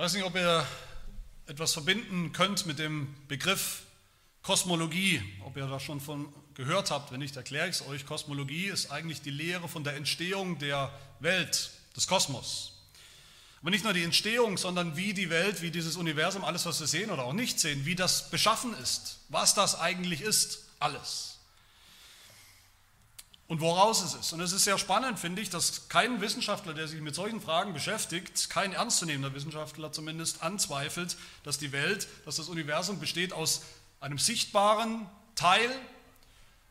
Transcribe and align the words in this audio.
weiß 0.00 0.14
nicht, 0.14 0.24
ob 0.24 0.34
ihr 0.34 0.66
etwas 1.46 1.74
verbinden 1.74 2.32
könnt 2.32 2.64
mit 2.64 2.78
dem 2.78 3.14
Begriff 3.28 3.82
Kosmologie, 4.40 5.22
ob 5.44 5.58
ihr 5.58 5.66
da 5.66 5.78
schon 5.78 6.00
von 6.00 6.32
gehört 6.54 6.90
habt. 6.90 7.12
Wenn 7.12 7.18
nicht, 7.18 7.36
erkläre 7.36 7.68
ich 7.68 7.76
es 7.76 7.86
euch. 7.86 8.06
Kosmologie 8.06 8.68
ist 8.68 8.90
eigentlich 8.90 9.20
die 9.20 9.30
Lehre 9.30 9.68
von 9.68 9.84
der 9.84 9.96
Entstehung 9.96 10.58
der 10.58 10.90
Welt, 11.18 11.72
des 11.94 12.06
Kosmos. 12.06 12.78
Aber 13.60 13.68
nicht 13.68 13.84
nur 13.84 13.92
die 13.92 14.02
Entstehung, 14.02 14.56
sondern 14.56 14.96
wie 14.96 15.12
die 15.12 15.28
Welt, 15.28 15.60
wie 15.60 15.70
dieses 15.70 15.96
Universum, 15.96 16.44
alles, 16.44 16.64
was 16.64 16.80
wir 16.80 16.86
sehen 16.86 17.10
oder 17.10 17.24
auch 17.24 17.34
nicht 17.34 17.60
sehen, 17.60 17.84
wie 17.84 17.94
das 17.94 18.30
beschaffen 18.30 18.72
ist, 18.78 19.18
was 19.28 19.52
das 19.52 19.78
eigentlich 19.78 20.22
ist, 20.22 20.64
alles. 20.78 21.39
Und 23.50 23.60
woraus 23.60 24.00
es 24.04 24.14
ist. 24.14 24.32
Und 24.32 24.38
es 24.38 24.52
ist 24.52 24.62
sehr 24.62 24.78
spannend, 24.78 25.18
finde 25.18 25.42
ich, 25.42 25.50
dass 25.50 25.88
kein 25.88 26.20
Wissenschaftler, 26.20 26.72
der 26.72 26.86
sich 26.86 27.00
mit 27.00 27.16
solchen 27.16 27.40
Fragen 27.40 27.72
beschäftigt, 27.72 28.48
kein 28.48 28.72
ernstzunehmender 28.72 29.34
Wissenschaftler 29.34 29.90
zumindest, 29.90 30.44
anzweifelt, 30.44 31.16
dass 31.42 31.58
die 31.58 31.72
Welt, 31.72 32.06
dass 32.24 32.36
das 32.36 32.48
Universum 32.48 33.00
besteht 33.00 33.32
aus 33.32 33.62
einem 33.98 34.18
sichtbaren 34.18 35.04
Teil 35.34 35.68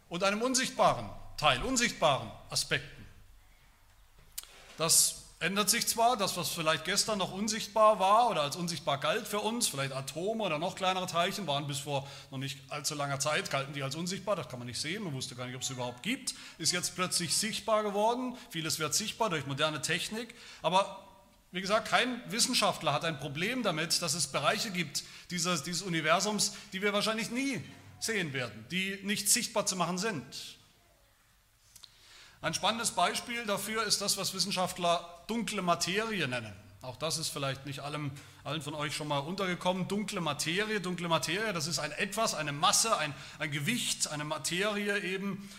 und 0.08 0.24
einem 0.24 0.42
unsichtbaren 0.42 1.10
Teil, 1.36 1.62
unsichtbaren 1.64 2.32
Aspekten. 2.50 3.06
Das 4.78 5.19
ändert 5.40 5.70
sich 5.70 5.88
zwar, 5.88 6.18
das, 6.18 6.36
was 6.36 6.50
vielleicht 6.50 6.84
gestern 6.84 7.18
noch 7.18 7.32
unsichtbar 7.32 8.00
war 8.00 8.30
oder 8.30 8.42
als 8.42 8.58
unsichtbar 8.58 9.00
galt 9.00 9.26
für 9.26 9.40
uns, 9.40 9.70
vielleicht 9.70 9.94
Atome 9.94 10.44
oder 10.44 10.60
noch 10.60 10.76
kleinere 10.76 11.08
Teilchen, 11.08 11.48
waren 11.48 11.66
bis 11.66 11.80
vor 11.80 12.08
noch 12.30 12.38
nicht 12.38 12.60
allzu 12.70 12.94
langer 12.94 13.20
Zeit, 13.20 13.50
galten 13.50 13.74
die 13.74 13.82
als 13.82 13.96
unsichtbar, 13.96 14.36
das 14.36 14.50
kann 14.50 14.60
man 14.60 14.68
nicht 14.68 14.82
sehen, 14.82 15.04
man 15.04 15.14
wusste 15.14 15.36
gar 15.36 15.46
nicht, 15.46 15.56
ob 15.56 15.62
es 15.62 15.70
überhaupt 15.70 16.04
gibt, 16.04 16.36
ist 16.58 16.74
jetzt 16.74 16.94
plötzlich 16.96 17.36
sichtbar 17.36 17.84
geworden, 17.84 18.38
vieles 18.50 18.80
wird 18.80 18.94
sichtbar 18.94 19.30
durch 19.30 19.46
moderne 19.46 19.82
Technik, 19.82 20.36
aber 20.62 21.06
wie 21.52 21.62
gesagt, 21.62 21.88
kein 21.88 22.22
Wissenschaftler 22.30 22.94
hat 22.94 23.06
ein 23.06 23.20
Problem 23.20 23.64
damit, 23.64 24.02
dass 24.02 24.14
es 24.14 24.28
Bereiche 24.28 24.72
gibt 24.72 25.04
dieses, 25.32 25.64
dieses 25.64 25.82
Universums, 25.82 26.54
die 26.74 26.82
wir 26.82 26.94
wahrscheinlich 26.94 27.32
nie 27.32 27.64
sehen 28.00 28.34
werden, 28.34 28.66
die 28.72 29.00
nicht 29.04 29.30
sichtbar 29.30 29.66
zu 29.66 29.76
machen 29.76 29.98
sind. 29.98 30.58
Ein 32.42 32.54
spannendes 32.54 32.92
Beispiel 32.92 33.46
dafür 33.46 33.84
ist 33.84 34.00
das, 34.02 34.18
was 34.18 34.34
Wissenschaftler 34.34 35.19
dunkle 35.30 35.62
Materie 35.62 36.28
nennen. 36.28 36.54
Auch 36.82 36.96
das 36.96 37.18
ist 37.18 37.30
vielleicht 37.30 37.66
nicht 37.66 37.82
allem, 37.82 38.12
allen 38.44 38.62
von 38.62 38.74
euch 38.74 38.96
schon 38.96 39.08
mal 39.08 39.20
untergekommen. 39.20 39.88
Dunkle 39.88 40.22
Materie, 40.22 40.80
dunkle 40.80 41.08
Materie, 41.08 41.54
das 41.54 41.68
ist 41.68 41.80
ein 41.80 41.92
Etwas, 41.92 42.36
eine 42.36 42.52
Masse, 42.52 42.98
ein, 42.98 43.14
ein 43.38 43.52
Gewicht, 43.52 44.08
eine 44.08 44.24
Materie 44.24 45.00
eben 45.00 45.50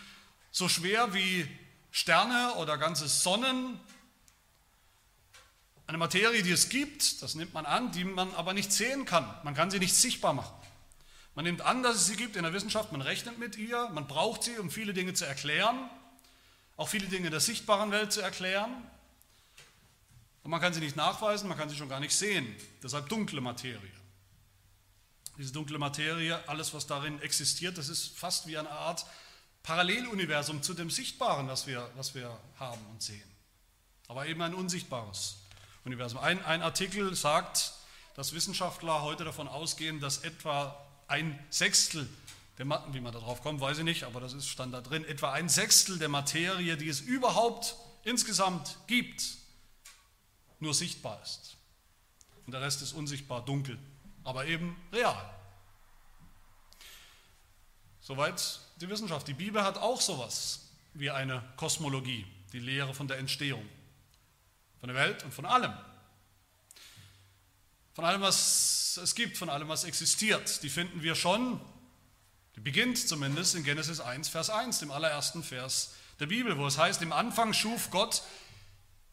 so 0.51 0.67
schwer 0.67 1.13
wie 1.13 1.47
Sterne 1.91 2.55
oder 2.55 2.77
ganze 2.77 3.07
Sonnen. 3.07 3.79
Eine 5.87 5.97
Materie, 5.97 6.41
die 6.41 6.51
es 6.51 6.69
gibt, 6.69 7.21
das 7.21 7.35
nimmt 7.35 7.53
man 7.53 7.65
an, 7.65 7.91
die 7.91 8.03
man 8.03 8.33
aber 8.35 8.53
nicht 8.53 8.71
sehen 8.71 9.05
kann. 9.05 9.31
Man 9.43 9.53
kann 9.53 9.71
sie 9.71 9.79
nicht 9.79 9.95
sichtbar 9.95 10.33
machen. 10.33 10.53
Man 11.35 11.45
nimmt 11.45 11.61
an, 11.61 11.83
dass 11.83 11.95
es 11.95 12.07
sie 12.07 12.15
gibt 12.15 12.35
in 12.35 12.43
der 12.43 12.53
Wissenschaft, 12.53 12.91
man 12.91 13.01
rechnet 13.01 13.37
mit 13.37 13.57
ihr, 13.57 13.89
man 13.93 14.07
braucht 14.07 14.43
sie, 14.43 14.57
um 14.57 14.69
viele 14.69 14.93
Dinge 14.93 15.13
zu 15.13 15.25
erklären 15.25 15.89
auch 16.81 16.89
viele 16.89 17.05
Dinge 17.05 17.29
der 17.29 17.39
sichtbaren 17.39 17.91
Welt 17.91 18.11
zu 18.11 18.21
erklären. 18.21 18.71
Und 20.43 20.51
man 20.51 20.59
kann 20.59 20.73
sie 20.73 20.79
nicht 20.79 20.95
nachweisen, 20.95 21.47
man 21.47 21.57
kann 21.57 21.69
sie 21.69 21.75
schon 21.75 21.89
gar 21.89 21.99
nicht 21.99 22.15
sehen. 22.15 22.55
Deshalb 22.81 23.09
dunkle 23.09 23.41
Materie. 23.41 23.91
Diese 25.37 25.53
dunkle 25.53 25.77
Materie, 25.77 26.39
alles, 26.47 26.73
was 26.73 26.87
darin 26.87 27.21
existiert, 27.21 27.77
das 27.77 27.89
ist 27.89 28.17
fast 28.17 28.47
wie 28.47 28.57
eine 28.57 28.69
Art 28.69 29.05
Paralleluniversum 29.63 30.63
zu 30.63 30.73
dem 30.73 30.89
Sichtbaren, 30.89 31.47
was 31.47 31.67
wir, 31.67 31.89
was 31.95 32.15
wir 32.15 32.35
haben 32.59 32.83
und 32.87 33.01
sehen. 33.01 33.29
Aber 34.07 34.25
eben 34.25 34.41
ein 34.41 34.55
unsichtbares 34.55 35.37
Universum. 35.85 36.19
Ein, 36.19 36.43
ein 36.43 36.61
Artikel 36.61 37.15
sagt, 37.15 37.73
dass 38.15 38.33
Wissenschaftler 38.33 39.03
heute 39.03 39.23
davon 39.23 39.47
ausgehen, 39.47 39.99
dass 39.99 40.19
etwa 40.19 40.75
ein 41.07 41.39
Sechstel 41.49 42.07
wie 42.91 42.99
man 42.99 43.13
darauf 43.13 43.41
kommt, 43.41 43.59
weiß 43.61 43.79
ich 43.79 43.83
nicht, 43.83 44.03
aber 44.03 44.19
das 44.19 44.33
ist 44.33 44.47
stand 44.47 44.73
da 44.73 44.81
drin, 44.81 45.03
etwa 45.05 45.31
ein 45.31 45.49
Sechstel 45.49 45.97
der 45.97 46.09
Materie, 46.09 46.77
die 46.77 46.89
es 46.89 46.99
überhaupt 46.99 47.75
insgesamt 48.03 48.77
gibt, 48.87 49.23
nur 50.61 50.73
sichtbar 50.73 51.21
ist. 51.21 51.57
Und 52.45 52.53
der 52.53 52.61
Rest 52.61 52.81
ist 52.81 52.93
unsichtbar, 52.93 53.43
dunkel, 53.43 53.77
aber 54.23 54.45
eben 54.45 54.75
real. 54.91 55.29
Soweit 58.01 58.59
die 58.77 58.89
Wissenschaft. 58.89 59.27
Die 59.27 59.33
Bibel 59.33 59.63
hat 59.63 59.77
auch 59.77 60.01
sowas 60.01 60.69
wie 60.93 61.11
eine 61.11 61.43
Kosmologie, 61.57 62.25
die 62.51 62.59
Lehre 62.59 62.93
von 62.93 63.07
der 63.07 63.17
Entstehung, 63.17 63.67
von 64.79 64.87
der 64.87 64.95
Welt 64.95 65.23
und 65.23 65.33
von 65.33 65.45
allem. 65.45 65.73
Von 67.93 68.05
allem, 68.05 68.21
was 68.21 68.97
es 68.97 69.15
gibt, 69.15 69.37
von 69.37 69.49
allem, 69.49 69.67
was 69.67 69.83
existiert. 69.83 70.63
Die 70.63 70.69
finden 70.69 71.01
wir 71.01 71.15
schon 71.15 71.59
die 72.55 72.59
beginnt 72.59 72.97
zumindest 72.97 73.55
in 73.55 73.63
Genesis 73.63 73.99
1, 73.99 74.29
Vers 74.29 74.49
1, 74.49 74.79
dem 74.79 74.91
allerersten 74.91 75.43
Vers 75.43 75.93
der 76.19 76.27
Bibel, 76.27 76.57
wo 76.57 76.67
es 76.67 76.77
heißt, 76.77 77.01
im 77.01 77.13
Anfang 77.13 77.53
schuf 77.53 77.89
Gott 77.89 78.23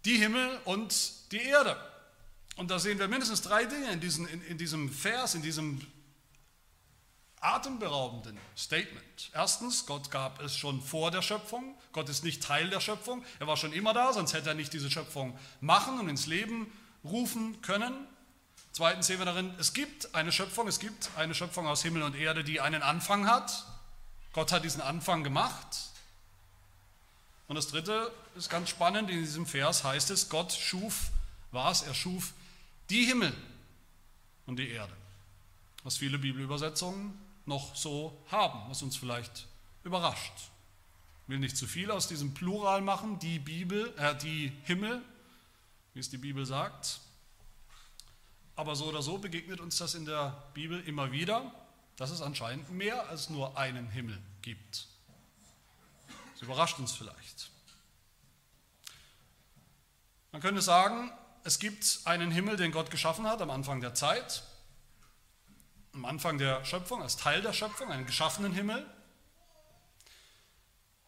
die 0.09 0.17
Himmel 0.17 0.59
und 0.65 1.33
die 1.33 1.43
Erde. 1.43 1.77
Und 2.57 2.71
da 2.71 2.79
sehen 2.79 2.99
wir 2.99 3.09
mindestens 3.09 3.43
drei 3.43 3.67
Dinge 3.67 3.93
in, 3.93 4.01
diesen, 4.01 4.27
in, 4.27 4.43
in 4.43 4.57
diesem 4.57 4.91
Vers, 4.91 5.35
in 5.35 5.43
diesem 5.43 5.87
atemberaubenden 7.41 8.39
Statement. 8.57 9.31
Erstens, 9.35 9.85
Gott 9.85 10.11
gab 10.11 10.41
es 10.41 10.57
schon 10.57 10.81
vor 10.81 11.11
der 11.11 11.21
Schöpfung. 11.21 11.77
Gott 11.93 12.09
ist 12.09 12.25
nicht 12.25 12.43
Teil 12.43 12.71
der 12.71 12.81
Schöpfung. 12.81 13.23
Er 13.39 13.47
war 13.47 13.57
schon 13.59 13.73
immer 13.73 13.93
da, 13.93 14.13
sonst 14.15 14.33
hätte 14.33 14.49
er 14.49 14.55
nicht 14.55 14.73
diese 14.73 14.91
Schöpfung 14.91 15.39
machen 15.61 16.01
und 16.01 16.09
ins 16.09 16.27
Leben 16.27 16.73
rufen 17.05 17.61
können. 17.61 17.95
Zweitens 18.73 19.07
sehen 19.07 19.19
wir 19.19 19.27
darin, 19.27 19.55
es 19.59 19.75
gibt 19.75 20.15
eine 20.15 20.33
Schöpfung, 20.33 20.69
es 20.69 20.79
gibt 20.79 21.11
eine 21.17 21.35
Schöpfung 21.35 21.67
aus 21.67 21.83
Himmel 21.83 22.03
und 22.03 22.17
Erde, 22.17 22.45
die 22.45 22.61
einen 22.61 22.83
Anfang 22.83 23.29
hat. 23.29 23.67
Gott 24.33 24.53
hat 24.53 24.65
diesen 24.65 24.81
Anfang 24.81 25.23
gemacht. 25.23 25.88
Und 27.49 27.57
das 27.57 27.69
dritte 27.69 28.13
ist 28.37 28.51
ganz 28.51 28.69
spannend, 28.69 29.11
in 29.11 29.19
diesem 29.19 29.47
Vers 29.47 29.83
heißt 29.83 30.11
es, 30.11 30.29
Gott 30.29 30.53
schuf 30.53 31.11
was? 31.51 31.83
Er 31.83 31.95
schuf 31.95 32.35
die 32.91 33.05
Himmel 33.05 33.33
und 34.47 34.59
die 34.59 34.69
Erde. 34.69 34.93
Was 35.83 35.97
viele 35.97 36.19
Bibelübersetzungen 36.19 37.19
noch 37.47 37.75
so 37.75 38.23
haben, 38.31 38.69
was 38.69 38.83
uns 38.83 38.97
vielleicht 38.97 39.47
überrascht. 39.85 40.33
Ich 41.23 41.29
will 41.29 41.39
nicht 41.39 41.57
zu 41.57 41.67
viel 41.67 41.91
aus 41.91 42.09
diesem 42.09 42.35
Plural 42.35 42.83
machen, 42.83 43.19
die 43.19 43.39
Bibel, 43.39 43.95
äh, 43.97 44.15
die 44.17 44.53
Himmel, 44.65 45.03
wie 45.95 46.01
es 46.01 46.11
die 46.11 46.19
Bibel 46.19 46.45
sagt. 46.45 47.01
Aber 48.57 48.77
so 48.77 48.87
oder 48.87 49.03
so 49.03 49.19
begegnet 49.19 49.61
uns 49.61 49.79
das 49.79 49.95
in 49.95 50.05
der 50.05 50.43
Bibel 50.53 50.81
immer 50.81 51.13
wieder, 51.13 51.53
dass 51.97 52.11
es 52.11 52.21
anscheinend 52.21 52.71
mehr 52.71 53.09
als 53.09 53.31
nur 53.31 53.57
einen 53.57 53.89
Himmel 53.89 54.21
gibt. 54.43 54.87
Das 56.39 56.47
überrascht 56.47 56.79
uns 56.79 56.93
vielleicht. 56.93 57.51
Man 60.31 60.41
könnte 60.41 60.63
sagen, 60.63 61.11
es 61.43 61.59
gibt 61.59 62.01
einen 62.05 62.31
Himmel, 62.31 62.57
den 62.57 62.71
Gott 62.71 62.93
geschaffen 62.93 63.27
hat 63.27 63.43
am 63.43 63.51
Anfang 63.51 63.81
der 63.81 63.95
Zeit, 63.95 64.45
am 65.95 66.05
Anfang 66.05 66.39
der 66.39 66.65
Schöpfung, 66.65 67.03
als 67.03 67.17
Teil 67.17 67.43
der 67.43 67.53
Schöpfung, 67.53 67.91
einen 67.91 68.07
geschaffenen 68.07 68.53
Himmel. 68.53 68.87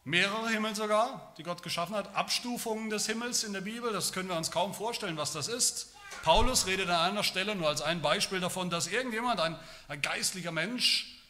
Mehrere 0.03 0.49
Himmel 0.49 0.75
sogar, 0.75 1.33
die 1.39 1.45
Gott 1.45 1.63
geschaffen 1.63 1.95
hat, 1.95 2.13
Abstufungen 2.17 2.91
des 2.91 3.07
Himmels 3.07 3.45
in 3.45 3.53
der 3.53 3.61
Bibel, 3.61 3.93
das 3.93 4.13
können 4.13 4.29
wir 4.29 4.37
uns 4.37 4.51
kaum 4.51 4.75
vorstellen, 4.75 5.17
was 5.17 5.33
das 5.33 5.47
ist. 5.47 5.95
Paulus 6.25 6.67
redet 6.67 6.89
an 6.89 7.13
einer 7.13 7.23
Stelle 7.23 7.55
nur 7.55 7.69
als 7.69 7.83
ein 7.83 8.03
Beispiel 8.03 8.41
davon, 8.41 8.69
dass 8.69 8.89
irgendjemand, 8.89 9.39
ein, 9.39 9.57
ein 9.87 10.03
geistlicher 10.03 10.51
Mensch, 10.51 11.23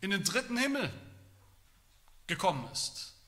in 0.00 0.10
den 0.10 0.24
dritten 0.24 0.56
Himmel 0.56 0.92
gekommen 2.26 2.68
ist. 2.72 3.19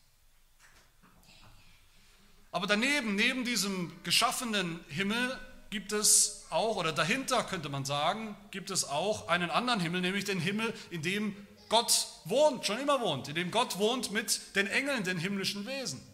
Aber 2.52 2.66
daneben, 2.66 3.16
neben 3.16 3.44
diesem 3.44 3.90
geschaffenen 4.04 4.84
Himmel, 4.88 5.40
gibt 5.70 5.92
es 5.92 6.44
auch, 6.50 6.76
oder 6.76 6.92
dahinter 6.92 7.42
könnte 7.44 7.70
man 7.70 7.86
sagen, 7.86 8.36
gibt 8.50 8.70
es 8.70 8.84
auch 8.84 9.28
einen 9.28 9.50
anderen 9.50 9.80
Himmel, 9.80 10.02
nämlich 10.02 10.26
den 10.26 10.38
Himmel, 10.38 10.74
in 10.90 11.00
dem 11.00 11.34
Gott 11.70 12.06
wohnt, 12.26 12.66
schon 12.66 12.78
immer 12.78 13.00
wohnt, 13.00 13.28
in 13.28 13.34
dem 13.34 13.50
Gott 13.50 13.78
wohnt 13.78 14.10
mit 14.10 14.54
den 14.54 14.66
Engeln, 14.66 15.02
den 15.02 15.16
himmlischen 15.16 15.66
Wesen. 15.66 16.06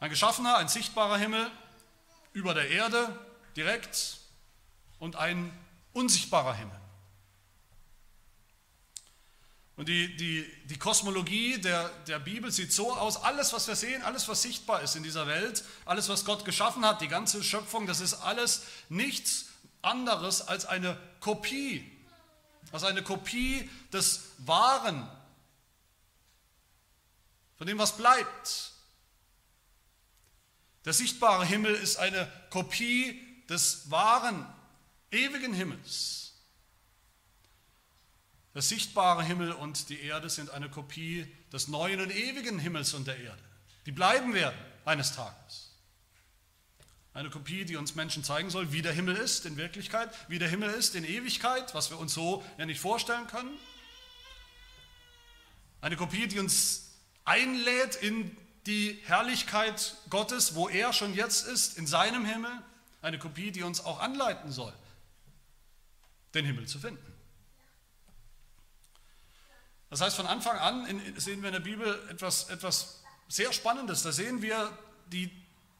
Ein 0.00 0.10
geschaffener, 0.10 0.56
ein 0.56 0.66
sichtbarer 0.66 1.18
Himmel 1.18 1.48
über 2.32 2.52
der 2.52 2.68
Erde 2.68 3.16
direkt 3.56 4.18
und 4.98 5.14
ein 5.14 5.56
unsichtbarer 5.92 6.54
Himmel. 6.54 6.80
Und 9.78 9.88
die, 9.88 10.14
die, 10.16 10.44
die 10.64 10.78
Kosmologie 10.78 11.58
der, 11.58 11.88
der 12.06 12.18
Bibel 12.18 12.52
sieht 12.52 12.72
so 12.72 12.92
aus, 12.92 13.16
alles, 13.16 13.52
was 13.54 13.66
wir 13.68 13.76
sehen, 13.76 14.02
alles, 14.02 14.28
was 14.28 14.42
sichtbar 14.42 14.82
ist 14.82 14.96
in 14.96 15.02
dieser 15.02 15.26
Welt, 15.26 15.64
alles, 15.86 16.10
was 16.10 16.26
Gott 16.26 16.44
geschaffen 16.44 16.84
hat, 16.84 17.00
die 17.00 17.08
ganze 17.08 17.42
Schöpfung, 17.42 17.86
das 17.86 18.00
ist 18.00 18.14
alles 18.14 18.64
nichts 18.90 19.46
anderes 19.80 20.42
als 20.42 20.66
eine 20.66 20.98
Kopie, 21.20 21.90
als 22.72 22.84
eine 22.84 23.02
Kopie 23.02 23.70
des 23.90 24.24
Wahren, 24.38 25.08
von 27.56 27.66
dem, 27.66 27.78
was 27.78 27.96
bleibt, 27.96 28.72
Der 30.88 30.94
sichtbare 30.94 31.44
Himmel 31.44 31.74
ist 31.74 31.98
eine 31.98 32.32
Kopie 32.48 33.20
des 33.46 33.90
wahren, 33.90 34.46
ewigen 35.10 35.52
Himmels. 35.52 36.27
Der 38.58 38.62
sichtbare 38.64 39.22
Himmel 39.22 39.52
und 39.52 39.88
die 39.88 40.00
Erde 40.00 40.28
sind 40.28 40.50
eine 40.50 40.68
Kopie 40.68 41.32
des 41.52 41.68
neuen 41.68 42.00
und 42.00 42.10
ewigen 42.10 42.58
Himmels 42.58 42.92
und 42.92 43.06
der 43.06 43.16
Erde, 43.16 43.40
die 43.86 43.92
bleiben 43.92 44.34
werden 44.34 44.58
eines 44.84 45.12
Tages. 45.12 45.76
Eine 47.14 47.30
Kopie, 47.30 47.64
die 47.64 47.76
uns 47.76 47.94
Menschen 47.94 48.24
zeigen 48.24 48.50
soll, 48.50 48.72
wie 48.72 48.82
der 48.82 48.92
Himmel 48.92 49.14
ist 49.14 49.46
in 49.46 49.56
Wirklichkeit, 49.58 50.10
wie 50.26 50.40
der 50.40 50.48
Himmel 50.48 50.70
ist 50.70 50.96
in 50.96 51.04
Ewigkeit, 51.04 51.72
was 51.72 51.90
wir 51.90 52.00
uns 52.00 52.12
so 52.12 52.44
ja 52.58 52.66
nicht 52.66 52.80
vorstellen 52.80 53.28
können. 53.28 53.56
Eine 55.80 55.94
Kopie, 55.94 56.26
die 56.26 56.40
uns 56.40 56.96
einlädt 57.24 57.94
in 57.94 58.36
die 58.66 59.00
Herrlichkeit 59.04 59.94
Gottes, 60.10 60.56
wo 60.56 60.68
er 60.68 60.92
schon 60.92 61.14
jetzt 61.14 61.46
ist, 61.46 61.78
in 61.78 61.86
seinem 61.86 62.24
Himmel. 62.24 62.50
Eine 63.02 63.20
Kopie, 63.20 63.52
die 63.52 63.62
uns 63.62 63.84
auch 63.84 64.00
anleiten 64.00 64.50
soll, 64.50 64.72
den 66.34 66.44
Himmel 66.44 66.66
zu 66.66 66.80
finden. 66.80 67.17
Das 69.90 70.00
heißt, 70.00 70.16
von 70.16 70.26
Anfang 70.26 70.58
an 70.58 70.86
sehen 71.16 71.40
wir 71.42 71.48
in 71.48 71.54
der 71.54 71.60
Bibel 71.60 71.98
etwas, 72.10 72.50
etwas 72.50 73.02
sehr 73.28 73.52
Spannendes. 73.52 74.02
Da 74.02 74.12
sehen 74.12 74.42
wir 74.42 74.76
die, 75.06 75.30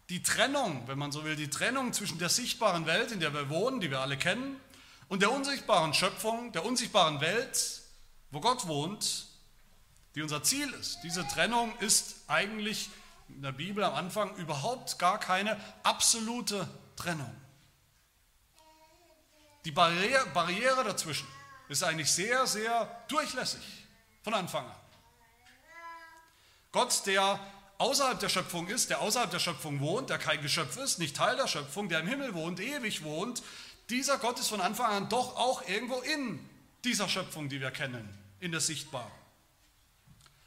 die 0.09 0.23
Trennung, 0.23 0.87
wenn 0.87 0.99
man 0.99 1.13
so 1.13 1.25
will, 1.25 1.37
die 1.37 1.51
Trennung 1.51 1.93
zwischen 1.93 2.19
der 2.19 2.31
sichtbaren 2.31 2.87
Welt, 2.87 3.13
in 3.13 3.21
der 3.21 3.35
wir 3.35 3.51
wohnen, 3.51 3.81
die 3.81 3.91
wir 3.91 4.01
alle 4.01 4.17
kennen, 4.17 4.59
und 5.09 5.23
der 5.23 5.33
unsichtbaren 5.33 5.95
Schöpfung, 5.95 6.53
der 6.53 6.65
unsichtbaren 6.65 7.21
Welt, 7.21 7.83
wo 8.31 8.41
Gott 8.41 8.67
wohnt, 8.67 9.27
die 10.15 10.23
unser 10.23 10.43
Ziel 10.43 10.71
ist. 10.75 10.99
Diese 11.03 11.27
Trennung 11.29 11.77
ist 11.79 12.17
eigentlich 12.29 12.91
in 13.29 13.43
der 13.43 13.53
Bibel 13.53 13.85
am 13.85 13.95
Anfang 13.95 14.35
überhaupt 14.37 14.99
gar 14.99 15.19
keine 15.21 15.59
absolute 15.83 16.67
Trennung. 16.97 17.35
Die 19.65 19.71
Barriere, 19.71 20.27
Barriere 20.33 20.85
dazwischen 20.85 21.29
ist 21.69 21.83
eigentlich 21.83 22.11
sehr, 22.11 22.47
sehr 22.47 23.05
durchlässig 23.09 23.88
von 24.23 24.35
Anfang 24.35 24.67
an. 24.67 24.77
Gott, 26.73 27.07
der 27.07 27.41
außerhalb 27.79 28.21
der 28.21 28.29
Schöpfung 28.29 28.69
ist, 28.69 28.91
der 28.91 29.01
außerhalb 29.01 29.31
der 29.31 29.39
Schöpfung 29.39 29.81
wohnt, 29.81 30.11
der 30.11 30.19
kein 30.19 30.43
Geschöpf 30.43 30.77
ist, 30.77 30.99
nicht 30.99 31.17
Teil 31.17 31.37
der 31.37 31.49
Schöpfung, 31.49 31.89
der 31.89 32.01
im 32.01 32.09
Himmel 32.09 32.35
wohnt, 32.35 32.61
ewig 32.61 33.05
wohnt, 33.05 33.43
dieser 33.89 34.19
Gott 34.19 34.39
ist 34.39 34.49
von 34.49 34.61
Anfang 34.61 34.91
an 34.91 35.09
doch 35.09 35.37
auch 35.37 35.67
irgendwo 35.67 36.01
in 36.01 36.39
dieser 36.85 37.09
Schöpfung, 37.09 37.49
die 37.49 37.61
wir 37.61 37.71
kennen, 37.71 38.09
in 38.41 38.51
der 38.51 38.61
Sichtbaren. 38.61 39.11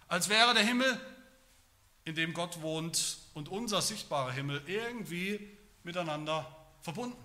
Als 0.07 0.29
wäre 0.29 0.53
der 0.53 0.63
Himmel, 0.63 0.99
in 2.05 2.15
dem 2.15 2.33
Gott 2.33 2.61
wohnt, 2.61 3.17
und 3.33 3.49
unser 3.49 3.81
sichtbarer 3.81 4.31
Himmel 4.31 4.61
irgendwie 4.67 5.57
miteinander 5.83 6.55
verbunden. 6.81 7.17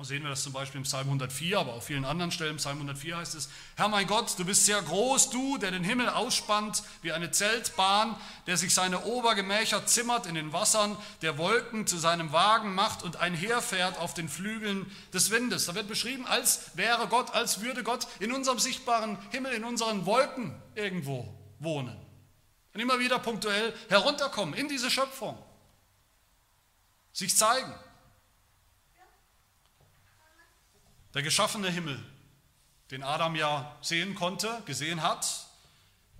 Sehen 0.00 0.24
wir 0.24 0.30
das 0.30 0.42
zum 0.42 0.52
Beispiel 0.52 0.78
im 0.78 0.84
Psalm 0.84 1.06
104, 1.06 1.60
aber 1.60 1.74
auf 1.74 1.84
vielen 1.84 2.04
anderen 2.04 2.32
Stellen. 2.32 2.52
Im 2.52 2.56
Psalm 2.56 2.78
104 2.78 3.18
heißt 3.18 3.36
es, 3.36 3.48
Herr 3.76 3.86
mein 3.86 4.08
Gott, 4.08 4.36
du 4.36 4.44
bist 4.44 4.66
sehr 4.66 4.82
groß, 4.82 5.30
du, 5.30 5.58
der 5.58 5.70
den 5.70 5.84
Himmel 5.84 6.08
ausspannt 6.08 6.82
wie 7.02 7.12
eine 7.12 7.30
Zeltbahn, 7.30 8.16
der 8.48 8.56
sich 8.56 8.74
seine 8.74 9.04
Obergemächer 9.04 9.86
zimmert 9.86 10.26
in 10.26 10.34
den 10.34 10.52
Wassern, 10.52 10.96
der 11.20 11.38
Wolken 11.38 11.86
zu 11.86 11.98
seinem 11.98 12.32
Wagen 12.32 12.74
macht 12.74 13.04
und 13.04 13.18
einherfährt 13.18 13.96
auf 13.98 14.12
den 14.12 14.28
Flügeln 14.28 14.90
des 15.12 15.30
Windes. 15.30 15.66
Da 15.66 15.76
wird 15.76 15.86
beschrieben, 15.86 16.26
als 16.26 16.74
wäre 16.74 17.06
Gott, 17.06 17.32
als 17.32 17.60
würde 17.60 17.84
Gott 17.84 18.08
in 18.18 18.32
unserem 18.32 18.58
sichtbaren 18.58 19.18
Himmel, 19.30 19.52
in 19.52 19.62
unseren 19.62 20.04
Wolken 20.04 20.60
irgendwo 20.74 21.32
wohnen. 21.60 21.96
Und 22.74 22.80
immer 22.80 22.98
wieder 22.98 23.20
punktuell 23.20 23.72
herunterkommen 23.88 24.54
in 24.54 24.68
diese 24.68 24.90
Schöpfung, 24.90 25.38
sich 27.12 27.36
zeigen. 27.36 27.72
Der 31.14 31.22
geschaffene 31.22 31.70
Himmel, 31.70 32.02
den 32.90 33.02
Adam 33.02 33.34
ja 33.36 33.76
sehen 33.82 34.14
konnte, 34.14 34.62
gesehen 34.66 35.02
hat, 35.02 35.46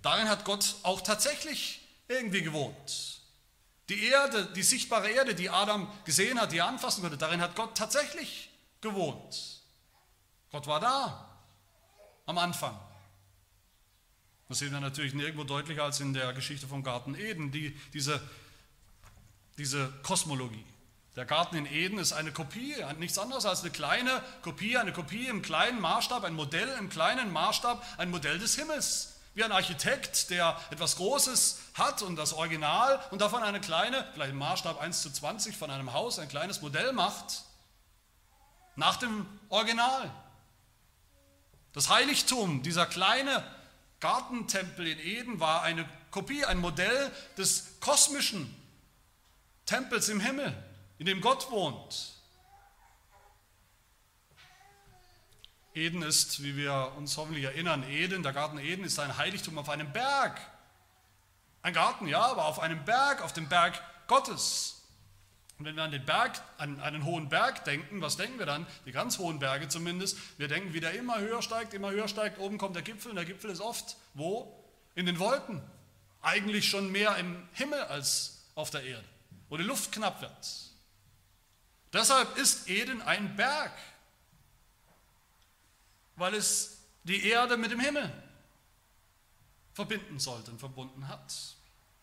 darin 0.01 0.29
hat 0.29 0.45
Gott 0.45 0.75
auch 0.83 1.01
tatsächlich 1.01 1.81
irgendwie 2.07 2.41
gewohnt. 2.41 3.21
Die 3.89 4.05
Erde, 4.05 4.51
die 4.55 4.63
sichtbare 4.63 5.09
Erde, 5.09 5.35
die 5.35 5.49
Adam 5.49 5.91
gesehen 6.05 6.39
hat, 6.39 6.51
die 6.51 6.59
er 6.59 6.67
anfassen 6.67 7.01
konnte, 7.01 7.17
darin 7.17 7.41
hat 7.41 7.55
Gott 7.55 7.75
tatsächlich 7.77 8.49
gewohnt. 8.81 9.61
Gott 10.51 10.67
war 10.67 10.79
da 10.79 11.29
am 12.25 12.37
Anfang. 12.37 12.79
Das 14.47 14.59
sehen 14.59 14.71
wir 14.71 14.79
natürlich 14.79 15.13
nirgendwo 15.13 15.43
deutlicher 15.43 15.83
als 15.83 15.99
in 15.99 16.13
der 16.13 16.31
Geschichte 16.33 16.67
vom 16.67 16.83
Garten 16.83 17.15
Eden, 17.15 17.51
die, 17.51 17.75
diese, 17.93 18.21
diese 19.57 19.91
Kosmologie. 20.03 20.65
Der 21.15 21.25
Garten 21.25 21.55
in 21.55 21.67
Eden 21.67 21.99
ist 21.99 22.11
eine 22.11 22.31
Kopie, 22.31 22.75
nichts 22.97 23.19
anderes 23.19 23.45
als 23.45 23.61
eine 23.61 23.69
kleine 23.69 24.23
Kopie, 24.41 24.77
eine 24.77 24.91
Kopie 24.91 25.27
im 25.27 25.43
kleinen 25.43 25.79
Maßstab, 25.79 26.23
ein 26.23 26.33
Modell 26.33 26.67
im 26.79 26.89
kleinen 26.89 27.31
Maßstab, 27.31 27.85
ein 27.97 28.09
Modell 28.09 28.39
des 28.39 28.55
Himmels. 28.55 29.09
Wie 29.35 29.43
ein 29.43 29.51
Architekt, 29.51 30.29
der 30.31 30.59
etwas 30.71 30.95
Großes 30.95 31.59
hat 31.75 32.01
und 32.01 32.15
das 32.15 32.33
Original 32.33 32.99
und 33.11 33.21
davon 33.21 33.43
eine 33.43 33.61
kleine, 33.61 34.07
vielleicht 34.13 34.31
im 34.31 34.37
Maßstab 34.37 34.79
1 34.79 35.01
zu 35.03 35.11
20 35.11 35.55
von 35.55 35.69
einem 35.69 35.93
Haus, 35.93 36.17
ein 36.17 36.29
kleines 36.29 36.61
Modell 36.61 36.93
macht, 36.93 37.43
nach 38.75 38.95
dem 38.97 39.27
Original. 39.49 40.11
Das 41.73 41.89
Heiligtum, 41.89 42.63
dieser 42.63 42.87
kleine 42.87 43.43
Gartentempel 43.99 44.87
in 44.87 44.99
Eden 44.99 45.39
war 45.39 45.61
eine 45.61 45.87
Kopie, 46.09 46.43
ein 46.45 46.57
Modell 46.57 47.11
des 47.37 47.79
kosmischen 47.79 48.53
Tempels 49.65 50.09
im 50.09 50.19
Himmel 50.19 50.55
in 50.97 51.05
dem 51.05 51.21
Gott 51.21 51.49
wohnt. 51.51 52.13
Eden 55.75 56.03
ist, 56.03 56.43
wie 56.43 56.55
wir 56.55 56.93
uns 56.97 57.17
hoffentlich 57.17 57.45
erinnern, 57.45 57.83
Eden, 57.89 58.21
der 58.21 58.33
Garten 58.33 58.59
Eden 58.59 58.85
ist 58.85 58.99
ein 58.99 59.17
Heiligtum 59.17 59.57
auf 59.57 59.69
einem 59.69 59.91
Berg. 59.91 60.39
Ein 61.63 61.73
Garten, 61.73 62.07
ja, 62.07 62.21
aber 62.21 62.45
auf 62.45 62.59
einem 62.59 62.85
Berg, 62.85 63.21
auf 63.23 63.33
dem 63.33 63.49
Berg 63.49 63.81
Gottes. 64.07 64.81
Und 65.57 65.65
wenn 65.65 65.75
wir 65.75 65.83
an 65.83 65.91
den 65.91 66.05
Berg, 66.05 66.41
an 66.57 66.79
einen 66.81 67.05
hohen 67.05 67.29
Berg 67.29 67.63
denken, 67.65 68.01
was 68.01 68.17
denken 68.17 68.37
wir 68.37 68.45
dann? 68.45 68.67
Die 68.85 68.91
ganz 68.91 69.17
hohen 69.17 69.39
Berge 69.39 69.67
zumindest. 69.69 70.17
Wir 70.37 70.47
denken, 70.47 70.73
wie 70.73 70.79
der 70.79 70.93
immer 70.93 71.19
höher 71.19 71.41
steigt, 71.41 71.73
immer 71.73 71.91
höher 71.91 72.07
steigt. 72.07 72.39
Oben 72.39 72.57
kommt 72.57 72.75
der 72.75 72.83
Gipfel 72.83 73.11
und 73.11 73.15
der 73.15 73.25
Gipfel 73.25 73.49
ist 73.49 73.61
oft 73.61 73.95
wo? 74.13 74.63
In 74.95 75.05
den 75.05 75.19
Wolken. 75.19 75.61
Eigentlich 76.21 76.69
schon 76.69 76.91
mehr 76.91 77.15
im 77.17 77.47
Himmel 77.53 77.81
als 77.81 78.43
auf 78.55 78.69
der 78.69 78.83
Erde, 78.83 79.05
wo 79.49 79.57
die 79.57 79.63
Luft 79.63 79.91
knapp 79.91 80.21
wird. 80.21 80.72
Deshalb 81.93 82.37
ist 82.37 82.67
Eden 82.67 83.01
ein 83.03 83.35
Berg, 83.35 83.71
weil 86.15 86.33
es 86.33 86.79
die 87.03 87.27
Erde 87.27 87.55
mit 87.55 87.71
dem 87.71 87.79
Himmel 87.79 88.11
verbinden 89.73 90.19
sollte 90.19 90.51
und 90.51 90.59
verbunden 90.59 91.07
hat. 91.07 91.33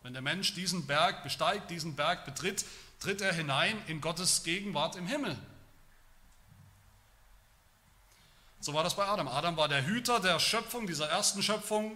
Wenn 0.03 0.13
der 0.13 0.23
Mensch 0.23 0.55
diesen 0.55 0.87
Berg 0.87 1.25
besteigt, 1.25 1.71
diesen 1.71 1.97
Berg 1.97 2.25
betritt, 2.25 2.65
tritt 3.01 3.21
er 3.21 3.33
hinein 3.33 3.83
in 3.87 4.01
Gottes 4.01 4.45
Gegenwart 4.45 4.97
im 4.97 5.07
Himmel. 5.07 5.37
So 8.61 8.75
war 8.75 8.85
das 8.85 8.95
bei 8.95 9.07
Adam. 9.07 9.27
Adam 9.27 9.57
war 9.57 9.69
der 9.69 9.87
Hüter 9.87 10.21
der 10.21 10.39
Schöpfung, 10.39 10.87
dieser 10.87 11.09
ersten 11.09 11.43
Schöpfung. 11.43 11.93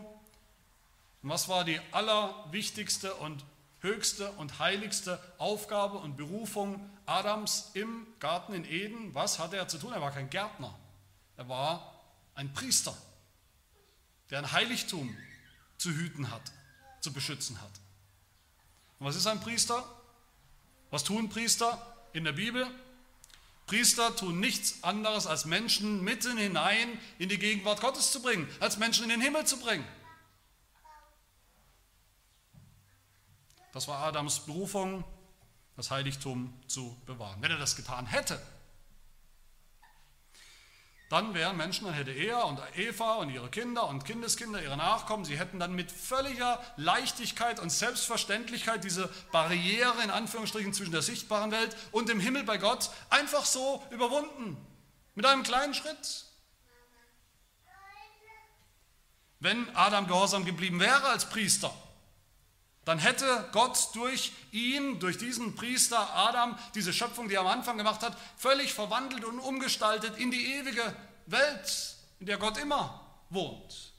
Und 1.22 1.28
was 1.28 1.48
war 1.48 1.64
die 1.64 1.80
allerwichtigste 1.92 3.14
und 3.14 3.44
höchste 3.80 4.30
und 4.32 4.58
heiligste 4.58 5.20
Aufgabe 5.38 5.98
und 5.98 6.16
Berufung 6.16 6.90
Adams 7.06 7.70
im 7.74 8.06
Garten 8.20 8.54
in 8.54 8.64
Eden. 8.64 9.14
Was 9.14 9.38
hatte 9.38 9.56
er 9.56 9.68
zu 9.68 9.78
tun? 9.78 9.92
Er 9.92 10.00
war 10.00 10.10
kein 10.10 10.30
Gärtner. 10.30 10.78
Er 11.36 11.48
war 11.48 12.00
ein 12.34 12.52
Priester, 12.52 12.96
der 14.30 14.38
ein 14.38 14.52
Heiligtum 14.52 15.16
zu 15.76 15.90
hüten 15.90 16.30
hat, 16.30 16.42
zu 17.00 17.12
beschützen 17.12 17.60
hat. 17.60 17.70
Und 18.98 19.06
was 19.06 19.16
ist 19.16 19.26
ein 19.26 19.40
Priester? 19.40 19.84
Was 20.90 21.04
tun 21.04 21.28
Priester 21.28 21.94
in 22.12 22.24
der 22.24 22.32
Bibel? 22.32 22.66
Priester 23.66 24.14
tun 24.14 24.40
nichts 24.40 24.82
anderes, 24.82 25.26
als 25.26 25.46
Menschen 25.46 26.04
mitten 26.04 26.36
hinein 26.36 27.00
in 27.18 27.28
die 27.28 27.38
Gegenwart 27.38 27.80
Gottes 27.80 28.12
zu 28.12 28.20
bringen, 28.20 28.48
als 28.60 28.76
Menschen 28.76 29.04
in 29.04 29.10
den 29.10 29.20
Himmel 29.20 29.46
zu 29.46 29.58
bringen. 29.58 29.86
Das 33.72 33.88
war 33.88 34.04
Adams 34.04 34.40
Berufung, 34.40 35.02
das 35.76 35.90
Heiligtum 35.90 36.52
zu 36.66 36.96
bewahren. 37.06 37.40
Wenn 37.42 37.50
er 37.50 37.58
das 37.58 37.76
getan 37.76 38.06
hätte, 38.06 38.40
dann 41.10 41.34
wären 41.34 41.56
Menschen, 41.56 41.84
dann 41.84 41.94
hätte 41.94 42.10
er 42.10 42.46
und 42.46 42.60
Eva 42.76 43.14
und 43.14 43.30
ihre 43.30 43.50
Kinder 43.50 43.86
und 43.86 44.04
Kindeskinder, 44.04 44.62
ihre 44.62 44.76
Nachkommen, 44.76 45.24
sie 45.24 45.38
hätten 45.38 45.60
dann 45.60 45.74
mit 45.74 45.92
völliger 45.92 46.60
Leichtigkeit 46.76 47.60
und 47.60 47.70
Selbstverständlichkeit 47.70 48.82
diese 48.82 49.08
Barriere 49.30 50.02
in 50.02 50.10
Anführungsstrichen 50.10 50.72
zwischen 50.72 50.92
der 50.92 51.02
sichtbaren 51.02 51.50
Welt 51.50 51.76
und 51.92 52.08
dem 52.08 52.20
Himmel 52.20 52.44
bei 52.44 52.58
Gott 52.58 52.90
einfach 53.10 53.44
so 53.44 53.84
überwunden. 53.90 54.56
Mit 55.14 55.26
einem 55.26 55.42
kleinen 55.42 55.74
Schritt. 55.74 56.24
Wenn 59.40 59.68
Adam 59.76 60.06
gehorsam 60.06 60.44
geblieben 60.46 60.80
wäre 60.80 61.04
als 61.04 61.28
Priester, 61.28 61.72
dann 62.84 62.98
hätte 62.98 63.48
Gott 63.52 63.90
durch 63.94 64.32
ihn, 64.52 65.00
durch 65.00 65.16
diesen 65.18 65.54
Priester 65.54 66.14
Adam, 66.14 66.58
diese 66.74 66.92
Schöpfung, 66.92 67.28
die 67.28 67.34
er 67.34 67.40
am 67.40 67.46
Anfang 67.46 67.78
gemacht 67.78 68.02
hat, 68.02 68.16
völlig 68.36 68.74
verwandelt 68.74 69.24
und 69.24 69.38
umgestaltet 69.38 70.18
in 70.18 70.30
die 70.30 70.54
ewige 70.54 70.94
Welt, 71.26 71.96
in 72.20 72.26
der 72.26 72.36
Gott 72.36 72.58
immer 72.58 73.00
wohnt. 73.30 73.92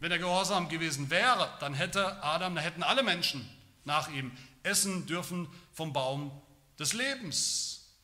Wenn 0.00 0.12
er 0.12 0.18
gehorsam 0.18 0.68
gewesen 0.68 1.10
wäre, 1.10 1.50
dann 1.60 1.74
hätte 1.74 2.22
Adam, 2.22 2.54
dann 2.54 2.64
hätten 2.64 2.82
alle 2.82 3.02
Menschen 3.02 3.48
nach 3.84 4.08
ihm 4.08 4.32
essen 4.62 5.06
dürfen 5.06 5.48
vom 5.72 5.92
Baum 5.92 6.30
des 6.78 6.92
Lebens, 6.92 7.96